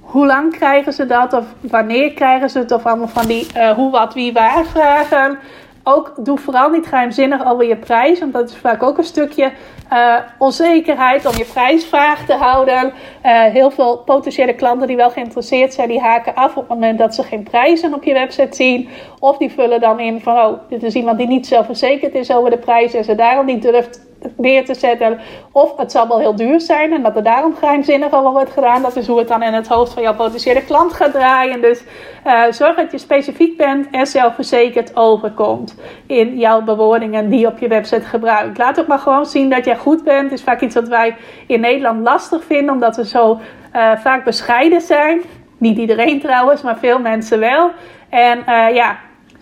[0.00, 1.32] Hoe lang krijgen ze dat?
[1.32, 2.72] Of wanneer krijgen ze het?
[2.72, 5.38] Of allemaal van die uh, hoe, wat, wie, waar vragen
[5.84, 8.18] ook doe vooral niet geheimzinnig over je prijs.
[8.18, 9.52] Want dat is vaak ook een stukje
[9.92, 12.86] uh, onzekerheid om je prijsvraag te houden.
[12.86, 16.98] Uh, heel veel potentiële klanten die wel geïnteresseerd zijn, die haken af op het moment
[16.98, 18.88] dat ze geen prijzen op je website zien.
[19.20, 22.50] Of die vullen dan in van, oh, dit is iemand die niet zelfverzekerd is over
[22.50, 25.18] de prijzen en ze daarom niet durft neer te zetten.
[25.52, 28.82] Of het zal wel heel duur zijn en dat er daarom geheimzinnig over wordt gedaan.
[28.82, 31.60] Dat is hoe het dan in het hoofd van jouw potentiële klant gaat draaien.
[31.60, 31.84] Dus
[32.26, 37.58] uh, zorg dat je specifiek bent en zelfverzekerd overkomt in jouw bewoordingen die je op
[37.58, 38.58] je website gebruikt.
[38.58, 40.30] Laat ook maar gewoon zien dat jij goed bent.
[40.30, 43.38] Het is vaak iets wat wij in Nederland lastig vinden, omdat we zo
[43.76, 45.20] uh, vaak bescheiden zijn.
[45.58, 47.70] Niet iedereen trouwens, maar veel mensen wel.
[48.08, 48.98] En uh, ja,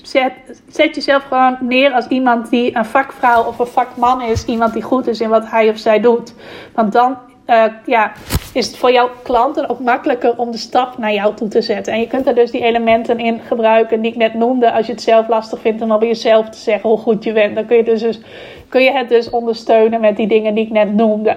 [0.09, 0.33] Zet,
[0.69, 4.45] zet jezelf gewoon neer als iemand die een vakvrouw of een vakman is.
[4.45, 6.35] Iemand die goed is in wat hij of zij doet.
[6.75, 7.17] Want dan
[7.47, 8.13] uh, ja,
[8.53, 11.93] is het voor jouw klanten ook makkelijker om de stap naar jou toe te zetten.
[11.93, 14.73] En je kunt er dus die elementen in gebruiken die ik net noemde.
[14.73, 17.55] Als je het zelf lastig vindt om over jezelf te zeggen hoe goed je bent.
[17.55, 18.21] Dan kun je, dus, dus,
[18.69, 21.37] kun je het dus ondersteunen met die dingen die ik net noemde.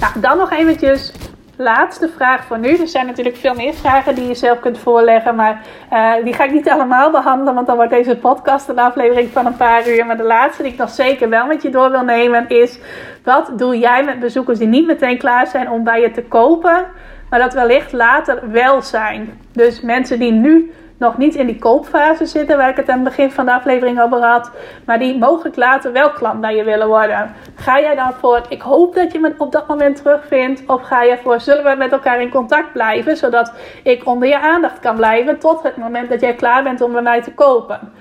[0.00, 1.12] Nou, dan nog eventjes
[1.56, 2.76] laatste vraag voor nu.
[2.76, 5.34] Er zijn natuurlijk veel meer vragen die je zelf kunt voorleggen.
[5.34, 5.60] Maar
[5.92, 7.54] uh, die ga ik niet allemaal behandelen.
[7.54, 10.06] Want dan wordt deze podcast een aflevering van een paar uur.
[10.06, 12.78] Maar de laatste die ik nog zeker wel met je door wil nemen is...
[13.24, 16.86] Wat doe jij met bezoekers die niet meteen klaar zijn om bij je te kopen...
[17.30, 19.40] maar dat wellicht later wel zijn?
[19.52, 23.08] Dus mensen die nu nog niet in die koopfase zitten, waar ik het aan het
[23.08, 24.50] begin van de aflevering over had,
[24.84, 27.34] maar die mogelijk later wel klant bij je willen worden.
[27.54, 31.02] Ga jij dan voor, ik hoop dat je me op dat moment terugvindt, of ga
[31.02, 34.96] je voor, zullen we met elkaar in contact blijven, zodat ik onder je aandacht kan
[34.96, 37.92] blijven tot het moment dat jij klaar bent om bij mij te kopen.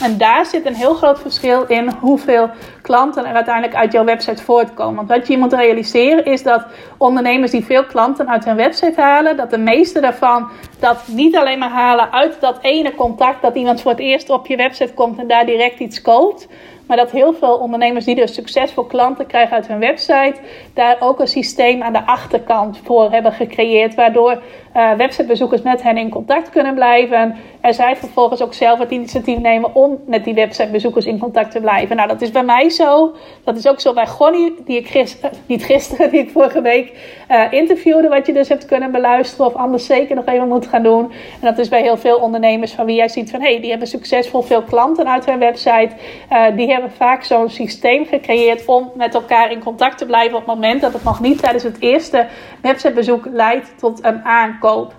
[0.00, 2.50] En daar zit een heel groot verschil in hoeveel
[2.82, 4.94] klanten er uiteindelijk uit jouw website voortkomen.
[4.94, 9.36] Want wat je moet realiseren is dat ondernemers die veel klanten uit hun website halen,
[9.36, 13.80] dat de meeste daarvan dat niet alleen maar halen uit dat ene contact dat iemand
[13.80, 16.48] voor het eerst op je website komt en daar direct iets koopt.
[16.86, 20.34] Maar dat heel veel ondernemers die dus succesvol klanten krijgen uit hun website,
[20.74, 23.94] daar ook een systeem aan de achterkant voor hebben gecreëerd.
[23.94, 24.42] Waardoor
[24.76, 27.36] uh, websitebezoekers met hen in contact kunnen blijven.
[27.60, 31.60] En zij vervolgens ook zelf het initiatief nemen om met die websitebezoekers in contact te
[31.60, 31.96] blijven.
[31.96, 33.14] Nou, dat is bij mij zo.
[33.44, 36.62] Dat is ook zo bij Gonnie, die ik gisteren, eh, niet gisteren, die ik vorige
[36.62, 36.92] week
[37.30, 38.08] uh, interviewde.
[38.08, 41.12] Wat je dus hebt kunnen beluisteren of anders zeker nog even moet gaan doen.
[41.40, 43.40] En dat is bij heel veel ondernemers van wie jij ziet van...
[43.40, 45.90] hé, hey, die hebben succesvol veel klanten uit hun website.
[46.32, 50.38] Uh, die hebben vaak zo'n systeem gecreëerd om met elkaar in contact te blijven...
[50.38, 52.26] op het moment dat het nog niet tijdens het eerste
[52.62, 54.94] websitebezoek leidt tot een aankoop.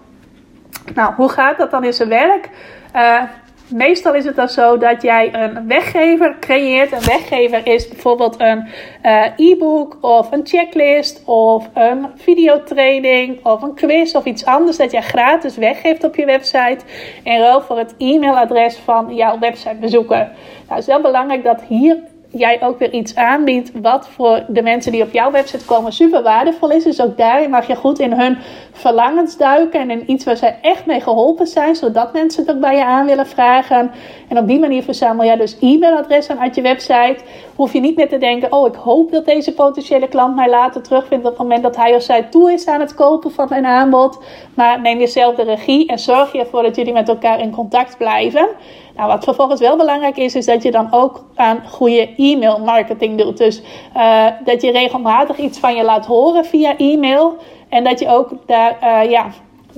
[0.94, 2.50] Nou, hoe gaat dat dan in zijn werk?
[2.96, 3.22] Uh,
[3.70, 6.92] meestal is het dan zo dat jij een weggever creëert.
[6.92, 8.68] Een weggever is bijvoorbeeld een
[9.04, 14.92] uh, e-book of een checklist of een videotraining of een quiz of iets anders dat
[14.92, 16.80] jij gratis weggeeft op je website
[17.24, 20.18] in ruil voor het e-mailadres van jouw websitebezoeker.
[20.18, 20.30] Nou,
[20.68, 21.98] het is wel belangrijk dat hier
[22.32, 26.24] jij ook weer iets aanbiedt wat voor de mensen die op jouw website komen super
[26.24, 26.84] waardevol is.
[26.84, 28.38] Dus ook daarin mag je goed in hun
[28.78, 32.62] verlangens duiken en in iets waar zij echt mee geholpen zijn, zodat mensen het ook
[32.62, 33.92] bij je aan willen vragen.
[34.28, 37.18] En op die manier verzamel jij dus e-mailadressen uit je website.
[37.56, 40.82] Hoef je niet meer te denken, oh ik hoop dat deze potentiële klant mij later
[40.82, 43.66] terugvindt op het moment dat hij of zij toe is aan het kopen van mijn
[43.66, 44.20] aanbod.
[44.54, 47.98] Maar neem jezelf de regie en zorg je ervoor dat jullie met elkaar in contact
[47.98, 48.48] blijven.
[48.96, 53.18] Nou, wat vervolgens wel belangrijk is, is dat je dan ook aan goede e-mail marketing
[53.18, 53.38] doet.
[53.38, 53.62] Dus
[53.96, 57.38] uh, dat je regelmatig iets van je laat horen via e-mail.
[57.70, 59.26] En dat je ook daar uh, ja,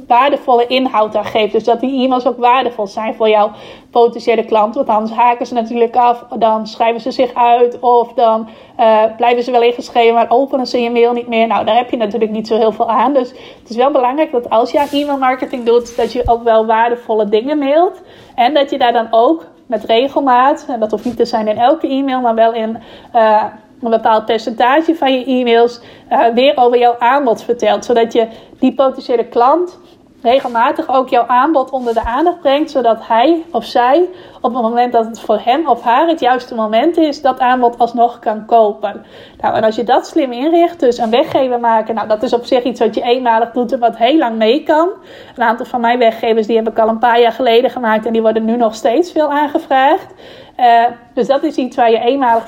[0.07, 1.51] waardevolle inhoud aan geeft.
[1.51, 3.51] Dus dat die e-mails ook waardevol zijn voor jouw
[3.91, 4.75] potentiële klant.
[4.75, 8.47] Want anders haken ze natuurlijk af, dan schrijven ze zich uit of dan
[8.79, 11.47] uh, blijven ze wel ingeschreven, maar openen ze je mail niet meer.
[11.47, 13.13] Nou, daar heb je natuurlijk niet zo heel veel aan.
[13.13, 16.65] Dus het is wel belangrijk dat als je e-mail marketing doet, dat je ook wel
[16.65, 18.01] waardevolle dingen mailt.
[18.35, 21.57] En dat je daar dan ook met regelmaat, en dat hoeft niet te zijn in
[21.57, 22.77] elke e-mail, maar wel in.
[23.15, 23.43] Uh,
[23.82, 25.80] een bepaald percentage van je e-mails
[26.11, 27.86] uh, weer over jouw aanbod vertelt.
[27.86, 28.27] Zodat je
[28.59, 29.77] die potentiële klant
[30.21, 34.05] regelmatig ook jouw aanbod onder de aandacht brengt, zodat hij of zij
[34.41, 37.77] op het moment dat het voor hem of haar het juiste moment is, dat aanbod
[37.77, 39.05] alsnog kan kopen.
[39.41, 42.45] Nou, en als je dat slim inricht, dus een weggever maken, nou, dat is op
[42.45, 44.89] zich iets wat je eenmalig doet en wat heel lang mee kan.
[45.36, 48.13] Een aantal van mijn weggevers, die heb ik al een paar jaar geleden gemaakt en
[48.13, 50.13] die worden nu nog steeds veel aangevraagd.
[50.59, 52.47] Uh, dus dat is iets waar je eenmalig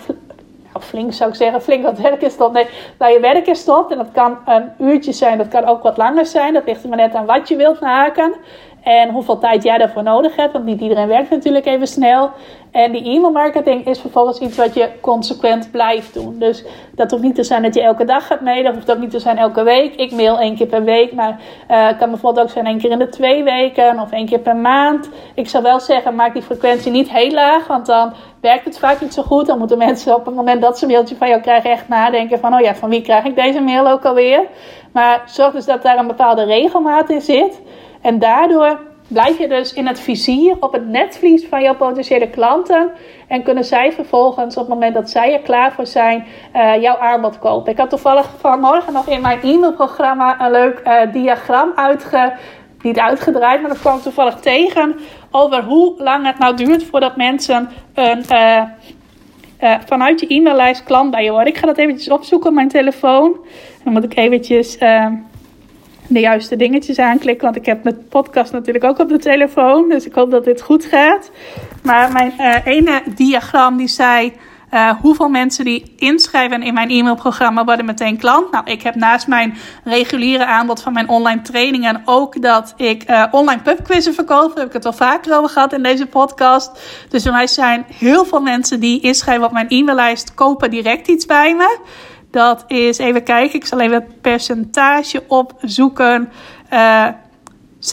[0.73, 2.53] of flink zou ik zeggen, flink wat werk is stopt.
[2.53, 2.67] Nee,
[2.97, 3.91] waar je werk is stopt.
[3.91, 6.53] En dat kan een uurtje zijn, dat kan ook wat langer zijn.
[6.53, 8.33] Dat ligt er maar net aan wat je wilt maken.
[8.81, 10.53] En hoeveel tijd jij daarvoor nodig hebt.
[10.53, 12.29] Want niet iedereen werkt natuurlijk even snel.
[12.71, 16.39] En die e-mail marketing is vervolgens iets wat je consequent blijft doen.
[16.39, 16.63] Dus
[16.95, 18.63] dat hoeft niet te zijn dat je elke dag gaat mailen.
[18.63, 19.95] Dat hoeft ook niet te zijn elke week.
[19.95, 21.13] Ik mail één keer per week.
[21.13, 23.99] Maar uh, het kan bijvoorbeeld ook zijn één keer in de twee weken.
[23.99, 25.09] Of één keer per maand.
[25.35, 27.67] Ik zou wel zeggen, maak die frequentie niet heel laag.
[27.67, 29.45] Want dan werkt het vaak niet zo goed.
[29.45, 32.39] Dan moeten mensen op het moment dat ze een mailtje van jou krijgen echt nadenken
[32.39, 32.53] van...
[32.53, 34.41] Oh ja, van wie krijg ik deze mail ook alweer?
[34.93, 37.61] Maar zorg dus dat daar een bepaalde regelmaat in zit.
[38.01, 42.91] En daardoor blijf je dus in het vizier op het netvlies van jouw potentiële klanten.
[43.27, 46.25] En kunnen zij vervolgens op het moment dat zij er klaar voor zijn,
[46.55, 47.71] uh, jouw aanbod kopen.
[47.71, 52.33] Ik had toevallig vanmorgen nog in mijn e-mailprogramma een leuk uh, diagram uitge,
[52.81, 54.95] niet uitgedraaid, maar dat kwam toevallig tegen.
[55.31, 58.63] Over hoe lang het nou duurt voordat mensen een, uh,
[59.85, 61.53] vanuit je e-maillijst klant bij je worden.
[61.53, 63.37] Ik ga dat eventjes opzoeken op mijn telefoon.
[63.83, 64.77] Dan moet ik eventjes
[66.13, 67.43] de juiste dingetjes aanklikken.
[67.43, 69.89] Want ik heb mijn podcast natuurlijk ook op de telefoon.
[69.89, 71.31] Dus ik hoop dat dit goed gaat.
[71.83, 74.33] Maar mijn uh, ene diagram die zei...
[74.73, 78.51] Uh, hoeveel mensen die inschrijven in mijn e-mailprogramma worden meteen klant.
[78.51, 83.25] Nou, ik heb naast mijn reguliere aanbod van mijn online trainingen ook dat ik uh,
[83.31, 84.47] online pubquizzen verkoop.
[84.47, 86.81] Daar heb ik het al vaker over gehad in deze podcast.
[87.09, 91.25] Dus bij mij zijn heel veel mensen die inschrijven op mijn e-maillijst kopen direct iets
[91.25, 91.79] bij me.
[92.31, 96.31] Dat is, even kijken, ik zal even het percentage opzoeken.
[96.73, 97.07] Uh,
[97.81, 97.83] 67%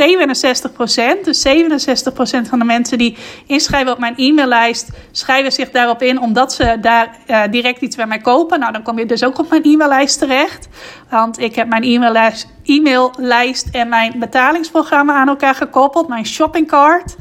[1.23, 3.17] Dus 67% van de mensen die
[3.47, 8.07] inschrijven op mijn e-maillijst, schrijven zich daarop in omdat ze daar uh, direct iets bij
[8.07, 8.61] mij kopen.
[8.61, 10.69] Nou, dan kom je dus ook op mijn e-maillijst terecht.
[11.11, 17.17] Want ik heb mijn e-maillijst, e-maillijst en mijn betalingsprogramma aan elkaar gekoppeld, mijn shoppingcart.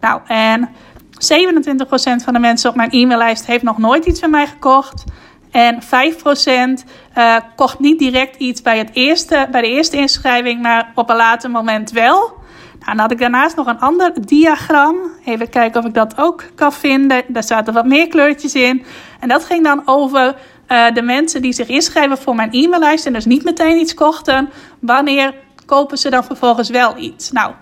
[0.00, 0.68] Nou, en
[1.12, 5.04] 27% van de mensen op mijn e-maillijst heeft nog nooit iets bij mij gekocht.
[5.52, 6.74] En 5% uh,
[7.14, 11.16] eh, kocht niet direct iets bij, het eerste, bij de eerste inschrijving, maar op een
[11.16, 12.18] later moment wel.
[12.18, 14.96] Nou, dan had ik daarnaast nog een ander diagram.
[15.24, 17.22] Even kijken of ik dat ook kan vinden.
[17.28, 18.84] Daar zaten wat meer kleurtjes in.
[19.20, 20.34] En dat ging dan over
[20.68, 24.50] uh, de mensen die zich inschrijven voor mijn e-maillijst en dus niet meteen iets kochten.
[24.80, 25.34] Wanneer
[25.66, 27.30] kopen ze dan vervolgens wel iets?
[27.30, 27.52] Nou,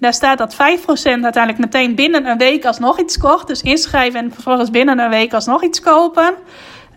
[0.00, 0.56] daar staat dat 5%
[1.02, 3.46] uiteindelijk meteen binnen een week alsnog iets kocht.
[3.46, 6.34] Dus inschrijven en vervolgens binnen een week alsnog iets kopen.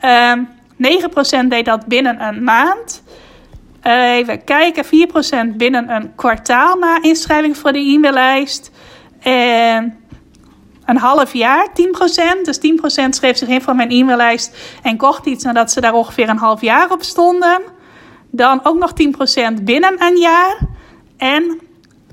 [0.05, 0.43] Um, ehm,
[0.77, 3.03] 9% deed dat binnen een maand.
[3.83, 8.71] Uh, even kijken, 4% binnen een kwartaal na inschrijving voor de e-maillijst.
[9.19, 9.97] En
[10.85, 12.45] een half jaar, 10%.
[12.45, 16.29] Dus 10% schreef zich in voor mijn e-maillijst en kocht iets nadat ze daar ongeveer
[16.29, 17.61] een half jaar op stonden.
[18.31, 18.93] Dan ook nog
[19.59, 20.57] 10% binnen een jaar.
[21.17, 21.59] En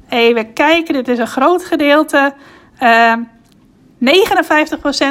[0.09, 2.35] even kijken, dit is een groot gedeelte.
[2.83, 3.13] Uh,
[4.01, 4.03] 59%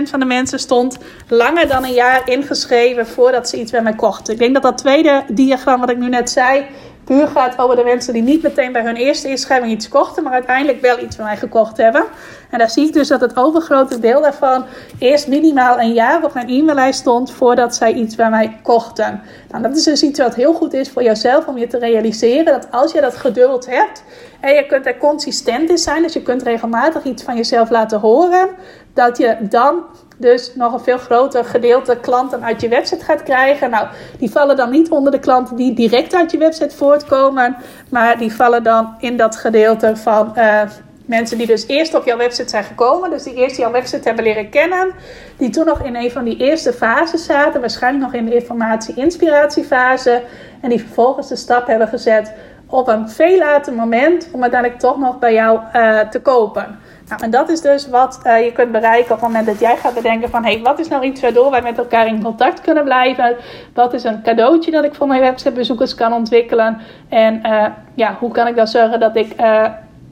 [0.10, 4.34] van de mensen stond langer dan een jaar ingeschreven voordat ze iets bij mij kochten.
[4.34, 6.66] Ik denk dat dat tweede diagram wat ik nu net zei,
[7.04, 10.34] puur gaat over de mensen die niet meteen bij hun eerste inschrijving iets kochten, maar
[10.34, 12.04] uiteindelijk wel iets bij mij gekocht hebben.
[12.50, 14.66] En daar zie ik dus dat het overgrote deel daarvan
[15.00, 19.22] eerst minimaal een jaar op mijn e-maillijst stond voordat zij iets bij mij kochten.
[19.50, 22.46] Nou, dat is dus iets wat heel goed is voor jezelf om je te realiseren
[22.46, 24.04] dat als je dat geduld hebt
[24.40, 28.00] en je kunt er consistent in zijn, dus je kunt regelmatig iets van jezelf laten
[28.00, 28.50] horen,
[28.94, 29.84] dat je dan
[30.18, 33.70] dus nog een veel groter gedeelte klanten uit je website gaat krijgen.
[33.70, 33.88] Nou,
[34.18, 37.56] die vallen dan niet onder de klanten die direct uit je website voortkomen,
[37.90, 40.62] maar die vallen dan in dat gedeelte van uh,
[41.06, 44.24] mensen die dus eerst op jouw website zijn gekomen, dus die eerst jouw website hebben
[44.24, 44.92] leren kennen,
[45.38, 50.22] die toen nog in een van die eerste fases zaten, waarschijnlijk nog in de informatie-inspiratiefase,
[50.62, 52.34] en die vervolgens de stap hebben gezet
[52.70, 56.80] op een veel later moment om uiteindelijk toch nog bij jou uh, te kopen.
[57.08, 59.78] Nou, en dat is dus wat uh, je kunt bereiken op het moment dat jij
[59.78, 60.44] gaat bedenken van...
[60.44, 63.36] hé, hey, wat is nou iets waardoor wij met elkaar in contact kunnen blijven?
[63.74, 66.78] Wat is een cadeautje dat ik voor mijn websitebezoekers kan ontwikkelen?
[67.10, 69.36] En uh, ja, hoe kan ik dan zorgen dat ik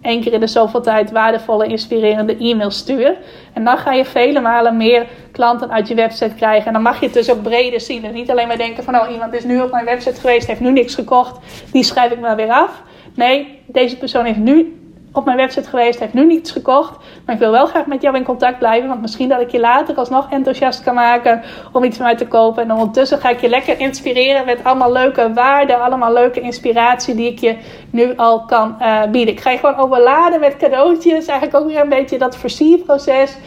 [0.08, 3.18] één keer in de zoveel tijd waardevolle, inspirerende e-mails stuur?
[3.54, 6.68] En dan ga je vele malen meer klanten uit je website krijgen.
[6.68, 8.06] En dan mag je het dus ook breder zien.
[8.06, 8.96] En niet alleen maar denken van...
[8.96, 11.40] oh, iemand is nu op mijn website geweest, heeft nu niks gekocht.
[11.72, 12.84] Die schrijf ik maar weer af.
[13.16, 14.87] Nee, deze persoon heeft nu
[15.18, 16.98] op mijn website geweest, heeft nu niets gekocht.
[17.26, 18.88] Maar ik wil wel graag met jou in contact blijven.
[18.90, 21.42] Want misschien dat ik je later alsnog enthousiast kan maken
[21.72, 22.64] om iets van mij te kopen.
[22.64, 25.82] En ondertussen ga ik je lekker inspireren met allemaal leuke waarden.
[25.82, 27.58] Allemaal leuke inspiratie die ik je
[27.90, 29.34] nu al kan uh, bieden.
[29.34, 31.26] Ik ga je gewoon overladen met cadeautjes.
[31.26, 33.38] Eigenlijk ook weer een beetje dat versierproces.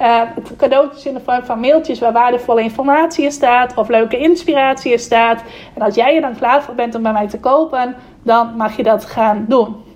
[0.00, 0.22] Uh,
[0.56, 4.98] cadeautjes in de vorm van mailtjes waar waardevolle informatie in staat of leuke inspiratie in
[4.98, 5.42] staat.
[5.74, 8.76] En als jij er dan klaar voor bent om bij mij te kopen, dan mag
[8.76, 9.89] je dat gaan doen.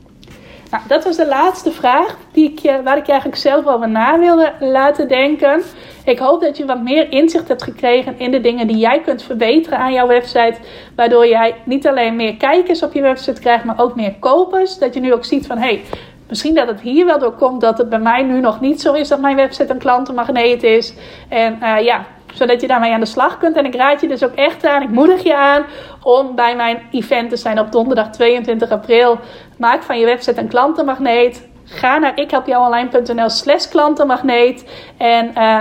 [0.75, 4.53] Nou, dat was de laatste vraag die ik, waar ik eigenlijk zelf over na wilde
[4.61, 5.63] laten denken.
[6.05, 9.23] Ik hoop dat je wat meer inzicht hebt gekregen in de dingen die jij kunt
[9.23, 10.55] verbeteren aan jouw website.
[10.97, 14.79] Waardoor jij niet alleen meer kijkers op je website krijgt, maar ook meer kopers.
[14.79, 15.83] Dat je nu ook ziet van hé, hey,
[16.29, 18.93] misschien dat het hier wel door komt dat het bij mij nu nog niet zo
[18.93, 20.95] is dat mijn website een klantenmagneet is.
[21.29, 23.57] En uh, ja, zodat je daarmee aan de slag kunt.
[23.57, 25.65] En ik raad je dus ook echt aan, ik moedig je aan
[26.03, 29.19] om bij mijn event te zijn op donderdag 22 april.
[29.59, 31.49] Maak van je website een klantenmagneet.
[31.65, 34.71] Ga naar ikhelpjouonline.nl slash klantenmagneet.
[34.99, 35.61] En uh,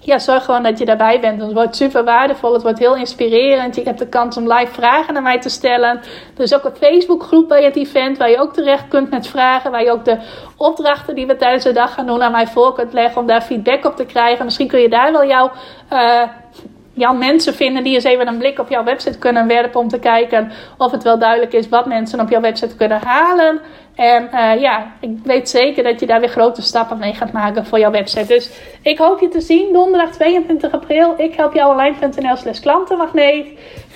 [0.00, 1.40] ja, zorg gewoon dat je daarbij bent.
[1.40, 2.52] Het wordt super waardevol.
[2.52, 3.74] Het wordt heel inspirerend.
[3.74, 6.00] Je hebt de kans om live vragen naar mij te stellen.
[6.36, 9.70] Er is ook een Facebookgroep bij het event waar je ook terecht kunt met vragen.
[9.70, 10.18] Waar je ook de
[10.56, 13.42] opdrachten die we tijdens de dag gaan doen aan mij voor kunt leggen om daar
[13.42, 14.44] feedback op te krijgen.
[14.44, 15.50] Misschien kun je daar wel jouw.
[15.92, 16.22] Uh,
[16.98, 19.98] jouw mensen vinden die eens even een blik op jouw website kunnen werpen om te
[19.98, 23.60] kijken of het wel duidelijk is wat mensen op jouw website kunnen halen.
[23.94, 27.66] En uh, ja, ik weet zeker dat je daar weer grote stappen mee gaat maken
[27.66, 28.26] voor jouw website.
[28.26, 28.50] Dus
[28.82, 31.14] ik hoop je te zien donderdag 22 april.
[31.16, 33.46] Ik help jou online.nl slash klantenmagneet.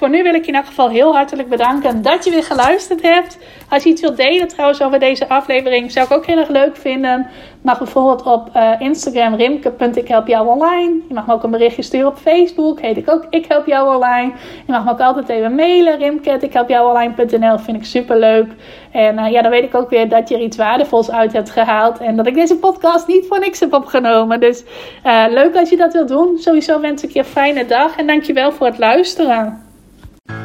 [0.03, 3.03] Voor nu wil ik je in elk geval heel hartelijk bedanken dat je weer geluisterd
[3.03, 3.39] hebt.
[3.69, 6.77] Als je iets wilt delen trouwens over deze aflevering, zou ik ook heel erg leuk
[6.77, 7.27] vinden.
[7.61, 11.01] Mag bijvoorbeeld op uh, Instagram rimke.ikhelpjouonline.
[11.09, 12.81] Je mag me ook een berichtje sturen op Facebook.
[12.81, 14.33] Heet ik ook Ik Help Jou Online.
[14.67, 15.99] Je mag me ook altijd even mailen.
[15.99, 18.53] rimke.ikhelpjouonline.nl vind ik super leuk.
[18.93, 21.51] En uh, ja, dan weet ik ook weer dat je er iets waardevols uit hebt
[21.51, 21.99] gehaald.
[21.99, 24.41] En dat ik deze podcast niet voor niks heb opgenomen.
[24.41, 24.65] Dus
[25.07, 26.39] uh, leuk als je dat wilt doen.
[26.39, 27.97] Sowieso wens ik je een fijne dag.
[27.97, 29.71] En dankjewel voor het luisteren.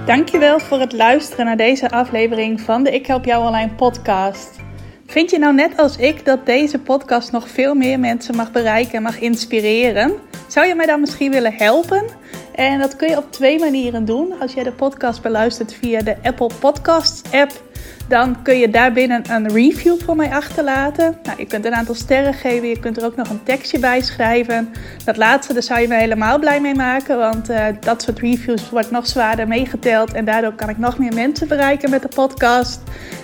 [0.08, 4.50] Dankjewel voor het luisteren naar deze aflevering van de Ik Help Jou Online podcast.
[5.06, 8.94] Vind je nou net als ik dat deze podcast nog veel meer mensen mag bereiken
[8.94, 10.14] en mag inspireren?
[10.48, 12.06] Zou je mij dan misschien willen helpen?
[12.56, 14.40] En dat kun je op twee manieren doen.
[14.40, 17.52] Als jij de podcast beluistert via de Apple Podcasts app,
[18.08, 21.18] dan kun je daarbinnen een review voor mij achterlaten.
[21.24, 24.02] Nou, je kunt een aantal sterren geven, je kunt er ook nog een tekstje bij
[24.02, 24.74] schrijven.
[25.06, 28.70] Dat laatste, daar zou je me helemaal blij mee maken, want uh, dat soort reviews
[28.70, 32.82] wordt nog zwaarder meegeteld en daardoor kan ik nog meer mensen bereiken met de podcast.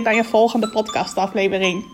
[0.00, 1.84] bij je volgende podcastaflevering.